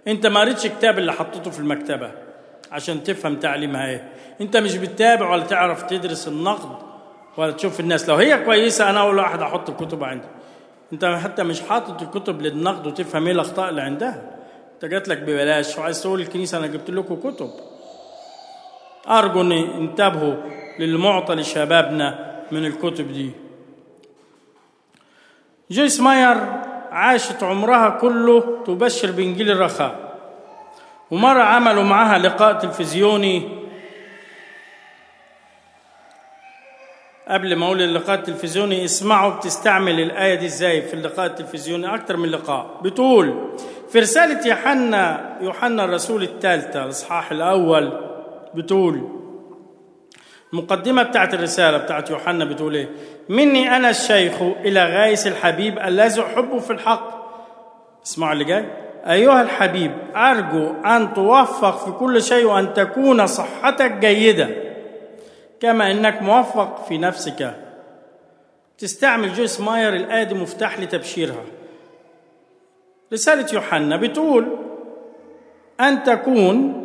[0.08, 2.23] أنت ما قريتش كتاب اللي حطيته في المكتبة.
[2.74, 4.10] عشان تفهم تعليمها إيه.
[4.42, 6.78] انت مش بتتابع ولا تعرف تدرس النقد
[7.38, 8.10] ولا تشوف الناس.
[8.10, 10.28] لو هي كويسة أنا أول واحد أحط الكتب عندي.
[10.94, 14.22] انت حتى مش حاطط الكتب للنقد وتفهم إيه الأخطاء اللي عندها.
[14.74, 15.78] انت جات لك ببلاش.
[15.78, 17.50] وعايز تقول الكنيسة أنا جبت لكم كتب.
[19.10, 20.36] أرجو إن انتبهوا
[20.80, 23.32] للمعطى لشبابنا من الكتب دي.
[25.72, 26.38] جويس ماير
[26.92, 30.13] عاشت عمرها كله تبشر بإنجيل الرخاء.
[31.12, 33.50] ومرة عملوا معها لقاء تلفزيوني
[37.28, 42.30] قبل ما أقول اللقاء التلفزيوني اسمعوا بتستعمل الآية دي إزاي في اللقاء التلفزيوني؟ أكتر من
[42.30, 42.80] لقاء.
[42.82, 43.52] بتقول
[43.92, 48.00] في رسالة يوحنا يوحنا الرسول الثالثة الإصحاح الأول
[48.56, 49.10] بتقول
[50.54, 52.90] المقدمة بتاعت الرسالة بتاعت يوحنا بتقول إيه؟
[53.30, 57.24] مني أنا الشيخ إلى غايس الحبيب الذي أحبه في الحق.
[58.06, 58.66] اسمعوا اللي جاي.
[59.08, 64.50] أيها الحبيب أرجو أن توفق في كل شيء وأن تكون صحتك جيدة
[65.60, 67.54] كما أنك موفق في نفسك.
[68.78, 71.44] تستعمل جويس ماير الآية دي مفتاح لتبشيرها.
[73.14, 74.58] رسالة يوحنا بتقول
[75.80, 76.80] أن تكون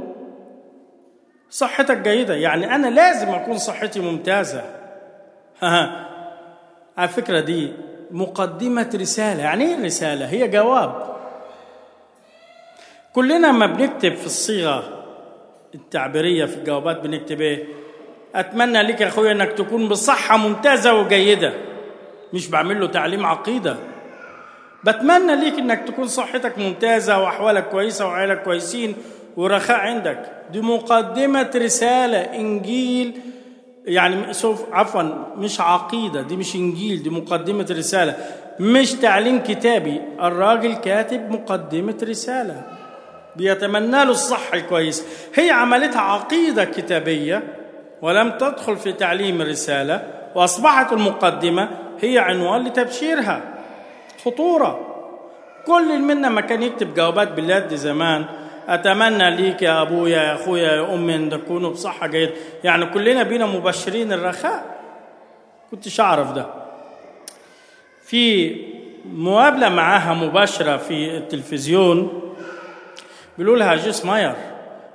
[1.50, 2.34] صحتك جيدة.
[2.34, 4.62] يعني أنا لازم أكون صحتي ممتازة.
[5.62, 7.72] على الفكرة دي
[8.10, 9.42] مقدمة رسالة.
[9.42, 11.17] يعني إيه الرسالة هي جواب.
[13.18, 15.04] كلنا ما بنكتب في الصيغة
[15.74, 17.64] التعبيرية في الجوابات بنكتب إيه؟
[18.34, 21.52] أتمنى لك يا أخويا أنك تكون بصحة ممتازة وجيدة.
[22.32, 23.76] مش بعمل له تعليم عقيدة.
[24.84, 28.94] بتمنى ليك إنك تكون صحتك ممتازة وأحوالك كويسة وعيالك كويسين
[29.36, 30.30] ورخاء عندك.
[30.52, 33.20] دي مقدمة رسالة إنجيل
[33.86, 35.02] يعني سوف عفوا
[35.36, 38.16] مش عقيدة دي مش إنجيل دي مقدمة رسالة.
[38.60, 42.77] مش تعليم كتابي الراجل كاتب مقدمة رسالة.
[43.38, 47.42] بيتمنى له الصحة الكويسة هي عملتها عقيدة كتابية
[48.02, 50.02] ولم تدخل في تعليم الرسالة
[50.34, 51.68] وأصبحت المقدمة
[52.00, 53.42] هي عنوان لتبشيرها.
[54.24, 54.80] خطورة.
[55.66, 58.24] كل منا ما كان يكتب جوابات باليد زمان
[58.68, 62.32] أتمنى ليك يا أبويا يا أخويا يا أمي أن تكونوا بصحة جيدة.
[62.64, 64.64] يعني كلنا بينا مبشرين الرخاء.
[65.70, 66.46] كنتش أعرف ده.
[68.02, 68.56] في
[69.12, 72.27] مقابلة معاها مباشرة في التلفزيون
[73.38, 74.34] بيقولوا لها جيس ماير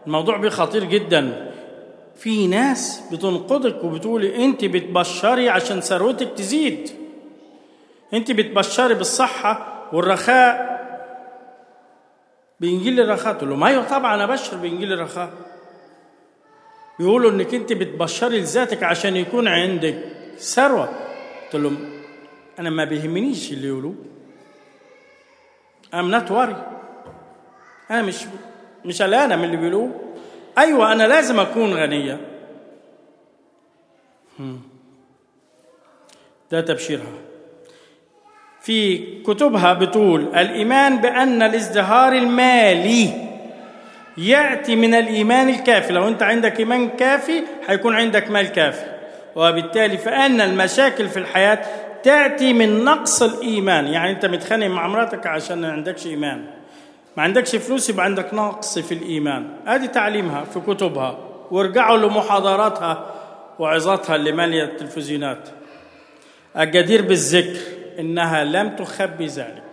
[0.08, 1.52] الموضوع بيه خطير جدا.
[2.16, 6.90] في ناس بتنقدك وبتقولي أنت بتبشري عشان ثروتك تزيد.
[8.14, 10.74] أنت بتبشري بالصحة والرخاء.
[12.60, 15.30] بإنجيل الرخاء تقول لهم أيوة طبعا أبشر بإنجيل الرخاء.
[17.00, 19.96] بيقولوا إنك أنت بتبشري لذاتك عشان يكون عندك
[20.38, 20.90] ثروة.
[21.44, 21.90] قلت لهم
[22.60, 23.96] أنا ما بيهمنيش اللي يقولوه.
[25.94, 26.83] I'm not worry
[27.94, 28.16] أنا مش
[28.86, 29.92] مش قلقانة من اللي بيقولوه.
[30.58, 32.20] أيوة أنا لازم أكون غنية.
[36.52, 37.14] ده تبشيرها.
[38.62, 43.10] في كتبها بتقول الإيمان بأن الازدهار المالي
[44.18, 45.94] يأتي من الإيمان الكافي.
[45.94, 48.86] لو أنت عندك إيمان كافي هيكون عندك مال كافي.
[49.36, 51.66] وبالتالي فأن المشاكل في الحياة
[52.04, 53.88] تأتي من نقص الإيمان.
[53.88, 56.46] يعني أنت متخانق مع مراتك عشان ما عندكش إيمان.
[57.18, 59.50] ما عندكش فلوس يبقى عندك نقص في الإيمان.
[59.66, 61.18] هذه تعليمها في كتبها
[61.52, 63.06] وارجعوا لمحاضراتها
[63.60, 65.50] وعظاتها اللي مالية التلفزيونات.
[66.58, 67.60] الجدير بالذكر
[68.00, 69.64] إنها لم تخبي ذلك.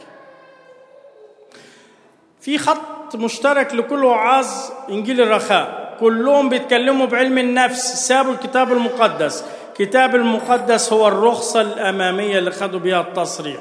[2.40, 4.46] في خط مشترك لكل وعاظ
[4.90, 5.96] إنجيل الرخاء.
[6.00, 8.08] كلهم بيتكلموا بعلم النفس.
[8.08, 9.44] سابوا الكتاب المقدس.
[9.68, 13.60] الكتاب المقدس هو الرخصة الأمامية اللي خدوا بها التصريح.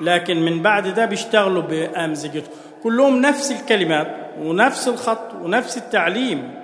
[0.00, 2.50] لكن من بعد ده بيشتغلوا بأمزجته.
[2.82, 6.54] كلهم نفس الكلمات ونفس الخط ونفس التعليم.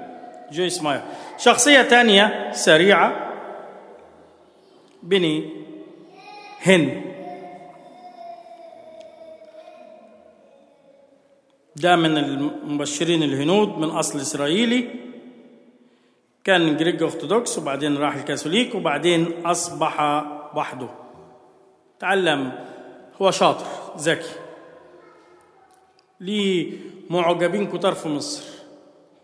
[0.52, 1.02] جويس ماير
[1.38, 3.32] شخصية تانية سريعة.
[5.02, 5.50] بني
[6.62, 7.02] هند.
[11.76, 14.88] ده من المبشرين الهنود من أصل إسرائيلي.
[16.44, 20.00] كان جريج أرثوذكس وبعدين راح الكاثوليك وبعدين أصبح
[20.54, 20.88] وحده.
[22.00, 22.52] تعلم
[23.22, 23.64] هو شاطر
[23.98, 24.28] ذكي.
[26.20, 26.72] ليه
[27.10, 28.44] معجبين كتار في مصر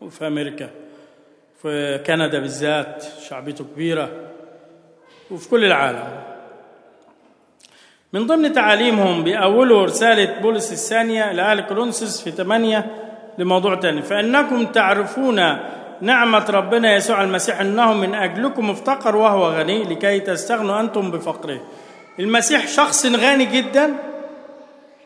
[0.01, 0.71] وفي أمريكا
[1.63, 4.11] في كندا بالذات شعبيته كبيرة
[5.31, 6.23] وفي كل العالم.
[8.13, 13.05] من ضمن تعاليمهم بأولوا رسالة بولس الثانية لأهل كورنثوس في ثمانية
[13.39, 14.03] لموضوع تاني.
[14.03, 15.41] فإنكم تعرفون
[16.01, 21.61] نعمة ربنا يسوع المسيح أنه من أجلكم افتقر وهو غني لكي تستغنوا أنتم بفقره.
[22.19, 23.95] المسيح شخص غني جدا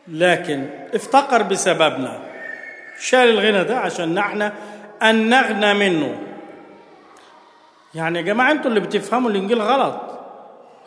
[0.07, 2.19] لكن افتقر بسببنا.
[2.99, 4.51] شال الغنى ده عشان نحن
[5.03, 6.19] أن نغنى منه.
[7.95, 9.95] يعني يا جماعة أنتوا اللي بتفهموا الإنجيل غلط.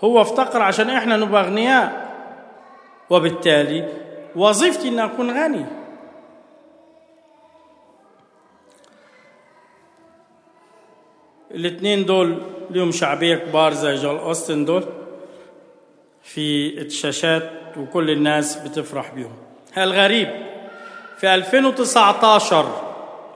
[0.05, 2.07] هو افتقر عشان إحنا نبقى أغنياء.
[3.11, 3.89] وبالتالي
[4.37, 5.67] وظيفتي أن أكون غني.
[11.51, 14.85] الاثنين دول لهم شعبية كبار زي جول أوستن دول.
[16.27, 19.37] في الشاشات وكل الناس بتفرح بيهم.
[19.79, 20.29] الغريب
[21.19, 22.83] في 2019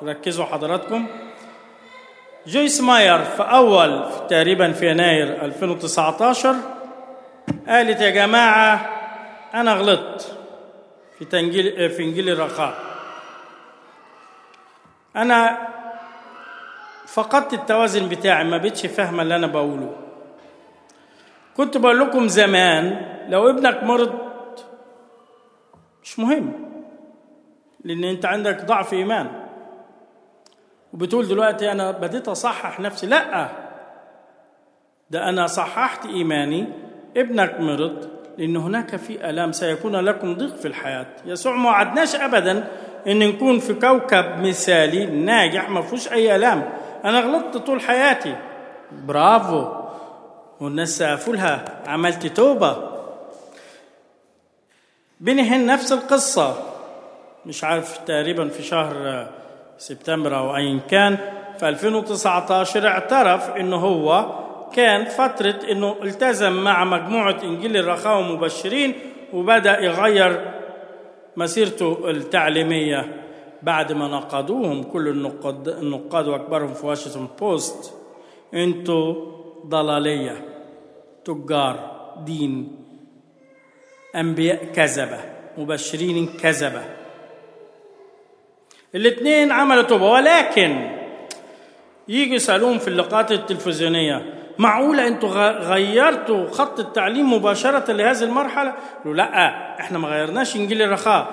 [0.02, 1.06] ركزوا حضراتكم
[2.46, 6.56] جويس ماير في أول تقريبا في يناير 2019
[7.68, 8.90] قالت يا جماعة
[9.54, 10.36] أنا غلطت
[11.18, 12.74] في تنجيل في إنجيل الرخاء.
[15.16, 15.68] أنا
[17.06, 19.96] فقدت التوازن بتاعي ما بقتش فاهمة اللي أنا بقوله.
[21.56, 24.14] كنت بقول لكم زمان لو ابنك مرض
[26.02, 26.52] مش مهم.
[27.84, 29.30] لأن أنت عندك ضعف إيمان.
[30.92, 33.06] وبتقول دلوقتي أنا بديت أصحح نفسي.
[33.06, 33.48] لأ.
[35.10, 36.66] ده أنا صححت إيماني.
[37.16, 41.06] ابنك مرض لأن هناك في آلام سيكون لكم ضيق في الحياة.
[41.26, 42.68] يسوع ما وعدناش ابدا
[43.06, 46.70] إن نكون في كوكب مثالي ناجح ما فيهوش أي آلام.
[47.04, 48.36] أنا غلطت طول حياتي.
[48.92, 49.79] برافو.
[50.60, 52.76] والناس سقفوا لها عملت توبة.
[55.20, 56.54] بني هن نفس القصة.
[57.46, 59.26] مش عارف تقريبا في شهر
[59.78, 61.18] سبتمبر أو ايا كان.
[61.58, 64.26] في 2019 اعترف إنه هو
[64.72, 68.94] كان فترة إنه التزم مع مجموعة إنجيل الرخاء ومبشرين
[69.32, 70.50] وبدأ يغير
[71.36, 73.22] مسيرته التعليمية
[73.62, 74.82] بعد ما نقدوهم.
[74.82, 77.94] كل النقاد, النقاد وأكبرهم في واشنطن بوست.
[78.54, 79.14] أنتوا
[79.66, 80.49] ضلالية.
[81.24, 81.90] تجار
[82.26, 82.76] دين
[84.16, 85.18] أنبياء كذبة
[85.58, 86.82] مبشرين كذبة
[88.94, 90.90] الاثنين عملوا توبة ولكن
[92.08, 99.30] يجوا يسألوهم في اللقاءات التلفزيونية معقولة أنتوا غيرتوا خط التعليم مباشرة لهذه المرحلة؟ قالوا لا
[99.80, 101.28] إحنا ما غيرناش إنجيل الرخاء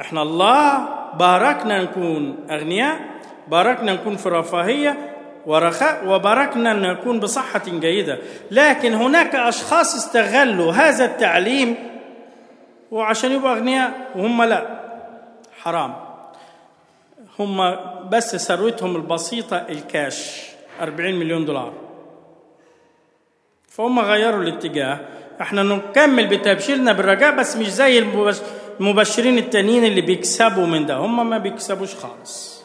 [0.00, 0.88] إحنا الله
[1.18, 3.00] باركنا نكون أغنياء
[3.48, 5.09] باركنا نكون في رفاهية
[5.46, 8.18] ورخاء وباركنا أن نكون بصحة جيدة.
[8.50, 11.74] لكن هناك أشخاص استغلوا هذا التعليم
[12.90, 14.80] وعشان يبقوا أغنياء وهم لا.
[15.62, 15.94] حرام.
[17.38, 17.76] هم
[18.08, 20.42] بس ثروتهم البسيطة الكاش
[20.80, 21.72] 40 مليون دولار.
[23.68, 24.98] فهم غيروا الاتجاه.
[25.40, 27.98] إحنا نكمل بتبشيرنا بالرجاء بس مش زي
[28.80, 30.96] المبشرين التانيين اللي بيكسبوا من ده.
[30.96, 32.59] هم ما بيكسبوش خالص.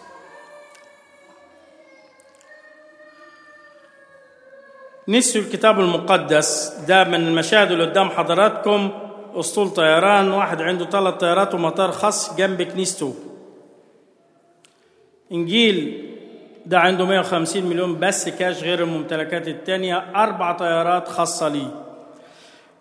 [5.08, 6.74] نسيوا الكتاب المقدس.
[6.88, 8.90] ده من المشاهد اللي قدام حضراتكم.
[9.36, 13.16] أسطول طيران واحد عنده ثلاث طيارات ومطار خاص جنب كنيسته.
[15.32, 16.06] إنجيل
[16.66, 20.06] ده عنده 150 مليون بس كاش غير الممتلكات التانية.
[20.16, 21.72] أربع طيارات خاصة ليه.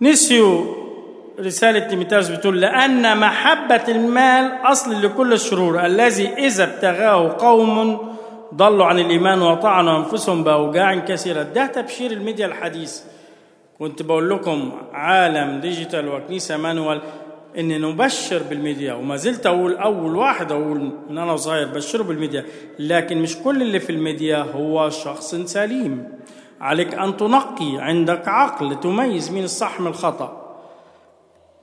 [0.01, 0.75] نسيوا
[1.41, 5.87] رسالة تيموثاوس بتقول لأن محبة المال أصل لكل الشرور.
[5.87, 8.14] الذي إذا ابتغاه قوم
[8.57, 13.00] ضلوا عن الإيمان وطعنوا أنفسهم بأوجاع كثيرة ده تبشير الميديا الحديث.
[13.78, 17.01] كنت بقول لكم عالم digital وكنيسة manual
[17.59, 22.44] إن نبشر بالميديا وما زلت أقول أول واحد أقول من أنا صغير بشروا بالميديا.
[22.78, 26.09] لكن مش كل اللي في الميديا هو شخص سليم.
[26.61, 30.57] عليك أن تنقي عندك عقل تميز من الصح من الخطأ.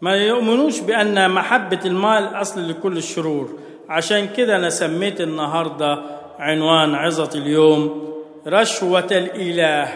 [0.01, 3.49] ما يؤمنوش بأن محبة المال أصل لكل الشرور.
[3.89, 8.11] عشان كده أنا سميت النهارده عنوان عظة اليوم
[8.47, 9.87] رشوة الإله.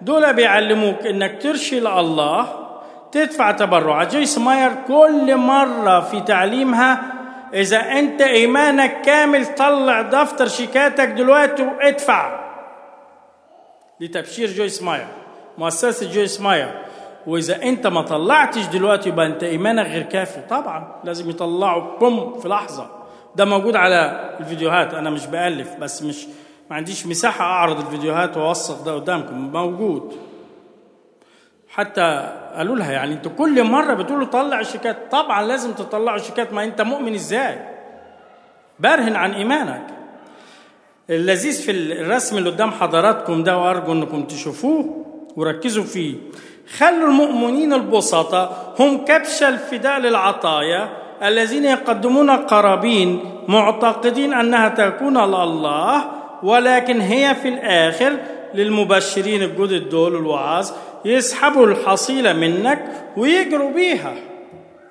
[0.00, 2.46] دول بيعلموك إنك ترشي لله
[3.12, 7.02] تدفع تبرعات جويس ماير كل مرة في تعليمها
[7.54, 12.40] إذا أنت إيمانك كامل طلع دفتر شيكاتك دلوقتي وادفع.
[14.00, 15.06] لتبشير جويس ماير
[15.58, 16.70] مؤسسة جويس ماير.
[17.26, 20.40] وإذا أنت ما طلعتش دلوقتي يبقى أنت إيمانك غير كافي.
[20.50, 22.99] طبعا لازم يطلعوا boom في لحظة.
[23.36, 24.94] ده موجود على الفيديوهات.
[24.94, 26.26] أنا مش بألف بس مش
[26.70, 29.52] ما عنديش مساحة أعرض الفيديوهات وأوثق ده قدامكم.
[29.52, 30.16] موجود.
[31.68, 36.64] حتى قالوا لها يعني أنتوا كل مرة بتقولوا طلع الشيكات طبعا لازم تطلعوا الشيكات ما
[36.64, 37.58] أنت مؤمن إزاي؟
[38.80, 39.86] برهن عن إيمانك.
[41.10, 45.06] اللذيذ في الرسم اللي قدام حضراتكم ده وأرجو إنكم تشوفوه
[45.36, 46.16] وركزوا فيه.
[46.78, 50.88] خلوا المؤمنين البسطاء هم كبش الفداء للعطايا.
[51.22, 56.04] الذين يقدمون قرابين معتقدين أنها تكون لله
[56.42, 58.16] ولكن هي في الآخر
[58.54, 60.70] للمبشرين الجدد دول الوعاظ
[61.04, 62.84] يسحبوا الحصيلة منك
[63.16, 64.14] ويجروا بيها.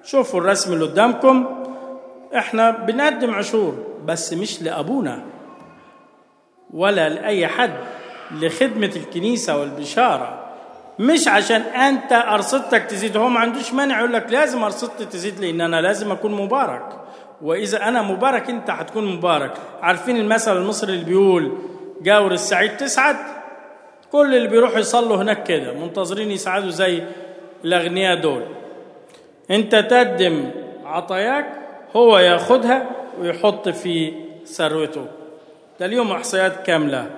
[0.04, 1.46] شوفوا الرسم اللي قدامكم.
[2.36, 3.76] إحنا بنقدم عشور
[4.06, 5.24] بس مش لأبونا
[6.74, 7.74] ولا لأي حد
[8.42, 10.49] لخدمة الكنيسة والبشارة.
[11.00, 13.18] مش عشان أنت أرصدتك تزيد.
[13.18, 16.86] هو ما عندوش مانع يقول لك لازم أرصدتي تزيد لأن أنا لازم أكون مبارك.
[17.42, 19.52] وإذا أنا مبارك أنت هتكون مبارك.
[19.82, 21.58] عارفين المثل المصري اللي بيقول
[22.02, 23.16] جاور السعيد تسعد
[24.12, 25.74] كل اللي بيروحوا يصلوا هناك كده.
[25.74, 27.04] منتظرين يسعدوا زي
[27.66, 28.44] الأغنياء دول.
[29.52, 30.52] أنت تقدم
[30.86, 31.46] عطاياك
[31.96, 32.90] هو ياخدها
[33.20, 34.14] ويحط في
[34.46, 35.06] ثروته.
[35.80, 37.10] ده اليوم أحصائيات كاملة.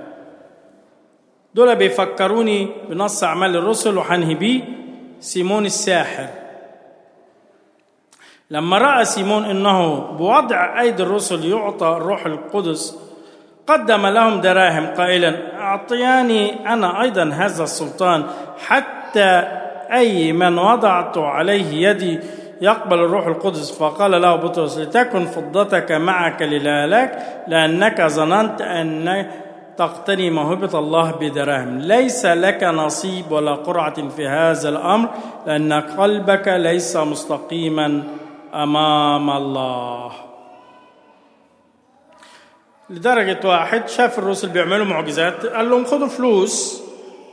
[1.56, 4.62] دول بيفكروني بنص أعمال الرسل وحنهي بيه
[5.20, 6.28] سيمون الساحر.
[8.52, 12.97] لما رأى سيمون إنه بوضع أيدي الرسل يعطى الروح القدس
[13.68, 18.24] قدم لهم دراهم قائلا أعطياني أنا أيضا هذا السلطان
[18.68, 19.43] حتى
[19.91, 22.20] أي من وضعت عليه يدي
[22.62, 23.78] يقبل الروح القدس.
[23.80, 29.32] فقال له بطرس لتكن فضتك معك للهلاك لأنك ظننت أن
[29.78, 35.09] تقتني موهبه الله بدراهم ليس لك نصيب ولا قرعة في هذا الأمر
[35.47, 38.03] لأن قلبك ليس مستقيما
[38.53, 40.11] أمام الله.
[42.89, 46.82] لدرجة واحد شاف الرسل بيعملوا معجزات قال لهم خدوا فلوس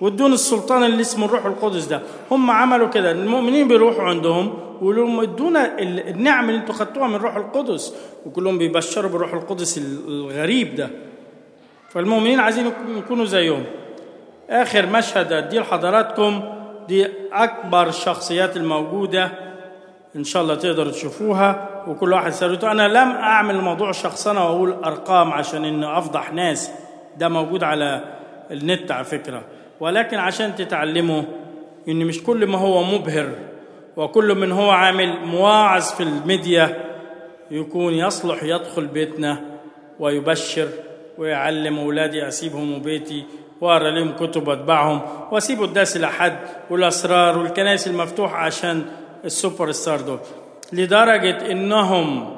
[0.01, 2.03] وادوني السلطان اللي اسمه الروح القدس ده.
[2.31, 3.11] هم عملوا كده.
[3.11, 7.95] المؤمنين بيروحوا عندهم ويقولوا لهم ادونا النعم اللي أنتوا خدتوها من الروح القدس.
[8.27, 9.79] وكلهم بيبشروا بالروح القدس
[10.09, 10.91] الغريب ده.
[11.89, 13.65] فالمؤمنين عايزين يكونوا زيهم.
[14.51, 16.43] آخر مشهد أديه لحضراتكم
[16.89, 19.31] دي أكبر الشخصيات الموجودة
[20.17, 25.33] إن شاء الله تقدروا تشوفوها وكل واحد سألته أنا لم أعمل موضوع شخصنه وأقول أرقام
[25.33, 26.71] عشان إن أفضح ناس.
[27.17, 28.05] ده موجود على
[28.51, 29.43] النت على فكرة.
[29.81, 31.23] ولكن عشان تتعلموا
[31.89, 33.29] إن مش كل ما هو مبهر
[33.97, 36.85] وكل من هو عامل مواعظ في الميديا
[37.51, 39.41] يكون يصلح يدخل بيتنا
[40.01, 40.69] ويبشر
[41.19, 43.25] ويعلم أولادي أسيبهم وبيتي
[43.61, 45.01] واقرا لهم كتب وأتبعهم.
[45.31, 46.39] وأسيب القداس لحد
[46.71, 48.85] والأسرار والكنائس المفتوحه عشان
[49.25, 50.19] ال super star دول.
[50.73, 52.35] لدرجة إنهم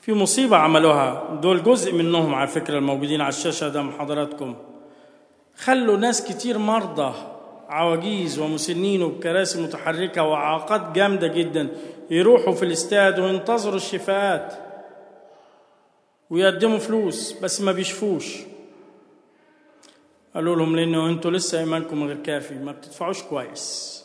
[0.00, 1.38] في مصيبة عملوها.
[1.42, 4.54] دول جزء منهم على فكرة الموجودين على الشاشة ده حضراتكم.
[5.56, 7.12] خلوا ناس كتير مرضى
[7.68, 11.68] عواجيز ومسنين وبكراسي متحركة وإعاقات جامدة جدا
[12.10, 14.71] يروحوا في الاستاد وينتظروا الشفاءات.
[16.32, 18.36] ويقدموا فلوس بس ما بيشفوش.
[20.34, 24.04] قالوا لهم لأنه أنتوا لسه إيمانكم غير كافي ما بتدفعوش كويس.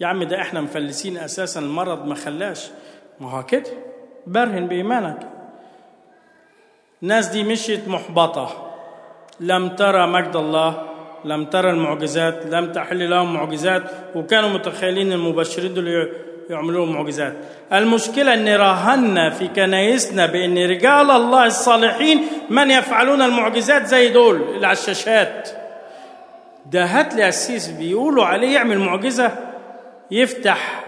[0.00, 2.66] يا عم ده إحنا مفلسين أساسا المرض ما خلاش.
[3.20, 3.70] ما هو كده
[4.26, 5.28] برهن بإيمانك.
[7.02, 8.72] الناس دي مشيت محبطة.
[9.40, 10.86] لم ترى مجد الله
[11.24, 13.82] لم ترى المعجزات لم تحل لهم معجزات
[14.14, 16.12] وكانوا متخيلين المبشرين دول
[16.50, 17.34] يعملوا معجزات.
[17.72, 24.66] المشكلة أن راهنا في كنايسنا بأن رجال الله الصالحين من يفعلون المعجزات زي دول اللي
[24.66, 25.48] على الشاشات
[26.66, 29.32] ده هات لي أسيس بيقولوا عليه يعمل معجزة
[30.10, 30.84] يفتح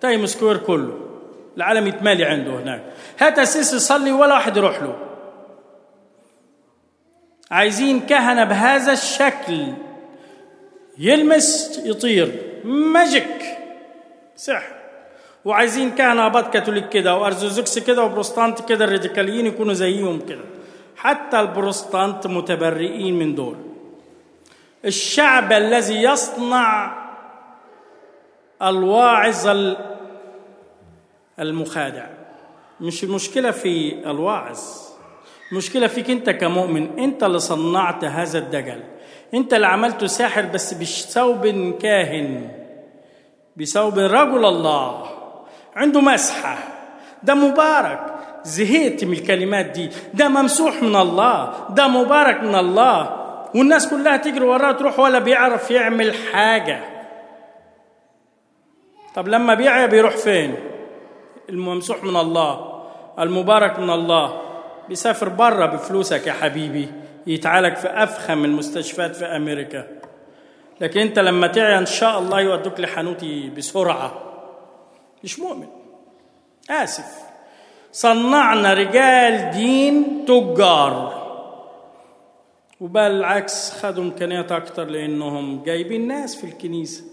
[0.00, 0.98] Time Square كله.
[1.56, 2.82] العالم يتمالي عنده هناك.
[3.18, 4.96] هات قسيس يصلي ولا واحد يروح له.
[7.50, 9.66] عايزين كهنة بهذا الشكل.
[10.98, 12.32] يلمس يطير.
[12.64, 13.61] magic.
[14.42, 14.74] سحر.
[15.44, 20.44] وعايزين كهنة أقباط كاثوليك كده وأرثوذكس كده وبروستانت كده الراديكاليين يكونوا زيهم كده.
[20.96, 23.56] حتى البروستانت متبرئين من دول.
[24.84, 26.92] الشعب الذي يصنع
[28.62, 29.74] الواعظ
[31.40, 32.06] المخادع.
[32.80, 34.60] مش المشكلة في الواعظ.
[35.52, 36.98] المشكلة فيك أنت كمؤمن.
[36.98, 38.82] أنت اللي صنعت هذا الدجل.
[39.34, 42.61] أنت اللي عملته ساحر بس بثوب كاهن.
[43.56, 45.06] بثوب رجل الله.
[45.76, 46.58] عنده مسحة.
[47.22, 48.14] ده مبارك.
[48.44, 49.90] زهقت من الكلمات دي.
[50.14, 51.52] ده ممسوح من الله.
[51.70, 53.22] ده مبارك من الله.
[53.54, 56.80] والناس كلها تجري وراه تروح ولا بيعرف يعمل حاجة.
[59.14, 60.54] طب لما بيعيا بيروح فين؟
[61.48, 62.82] الممسوح من الله.
[63.18, 64.42] المبارك من الله.
[64.88, 66.92] بيسافر بره بفلوسك يا حبيبي.
[67.26, 70.01] يتعالج في أفخم المستشفيات في أمريكا.
[70.82, 74.22] لكن انت لما تعيا ان شاء الله يودوك لحانوتي بسرعة.
[75.24, 75.66] مش مؤمن.
[76.70, 77.04] آسف.
[77.92, 81.22] صنعنا رجال دين تجار.
[82.80, 87.04] وبالعكس خدوا إمكانيات أكتر لأنهم جايبين ناس في الكنيسة.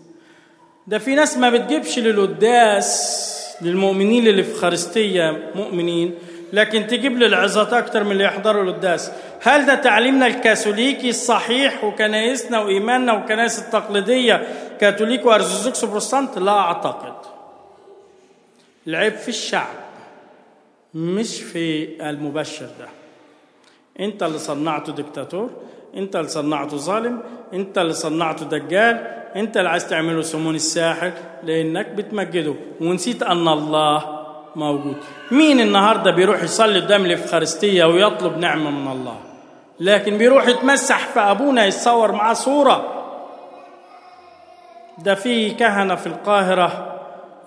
[0.87, 6.15] ده في ناس ما بتجيبش للقداس للمؤمنين اللي في خارستيه مؤمنين.
[6.53, 12.59] لكن تجيب لي العظات أكتر من اللي يحضروا القداس هل ده تعليمنا الكاثوليكي الصحيح وكنايسنا
[12.59, 14.47] وإيماننا والكنائس التقليدية
[14.81, 17.13] كاثوليك وارثوذكس وبروتستانت لا أعتقد.
[18.87, 19.75] العيب في الشعب
[20.93, 22.87] مش في المبشر ده.
[23.99, 25.49] أنت اللي صنعته دكتاتور
[25.97, 27.21] أنت اللي صنعته ظالم
[27.53, 31.11] أنت اللي صنعته دجال أنت اللي عايز تعمله سمون الساحر
[31.43, 32.55] لأنك بتمجده.
[32.81, 34.18] ونسيت أن الله
[34.59, 34.95] موجود.
[35.31, 39.15] مين النهارده بيروح يصلي قدام الإفخارستية ويطلب نعمة من الله؟
[39.79, 42.95] لكن بيروح يتمسح في أبونا يتصور معاه صورة.
[44.97, 46.95] ده في كهنة في القاهرة.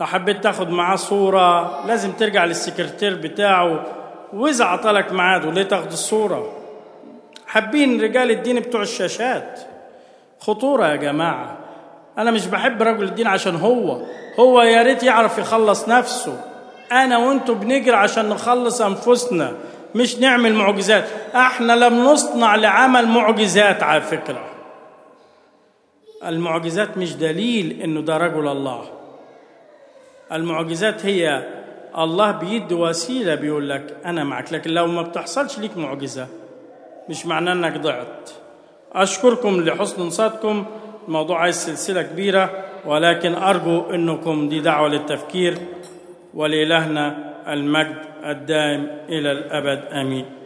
[0.01, 3.85] لو حبيت تاخد معاه صورة لازم ترجع للسكرتير بتاعه.
[4.33, 6.53] وإذا عطلك ميعاد وليه تاخد الصورة؟
[7.47, 9.61] حابين رجال الدين بتوع الشاشات.
[10.41, 11.57] خطورة يا جماعة.
[12.19, 13.99] أنا مش بحب رجل الدين عشان هو.
[14.41, 16.52] هو يا ريت يعرف يخلص نفسه.
[16.93, 19.53] أنا وانتوا بنجري عشان نخلص أنفسنا
[19.95, 21.05] مش نعمل معجزات.
[21.35, 24.45] إحنا لم نصنع لعمل معجزات على فكرة.
[26.27, 28.85] المعجزات مش دليل إنه ده رجل الله.
[30.33, 31.43] المعجزات هي
[31.99, 36.27] الله بيد وسيلة بيقول لك أنا معك لكن لو ما بتحصلش ليك معجزة
[37.09, 38.31] مش معناه أنك ضعت.
[38.93, 40.65] أشكركم لحسن انصاتكم
[41.09, 45.59] الموضوع عايز سلسلة كبيرة ولكن أرجو أنكم دي دعوة للتفكير.
[46.35, 50.42] ولإلهنا المجد الدائم إلى الأبد آمين.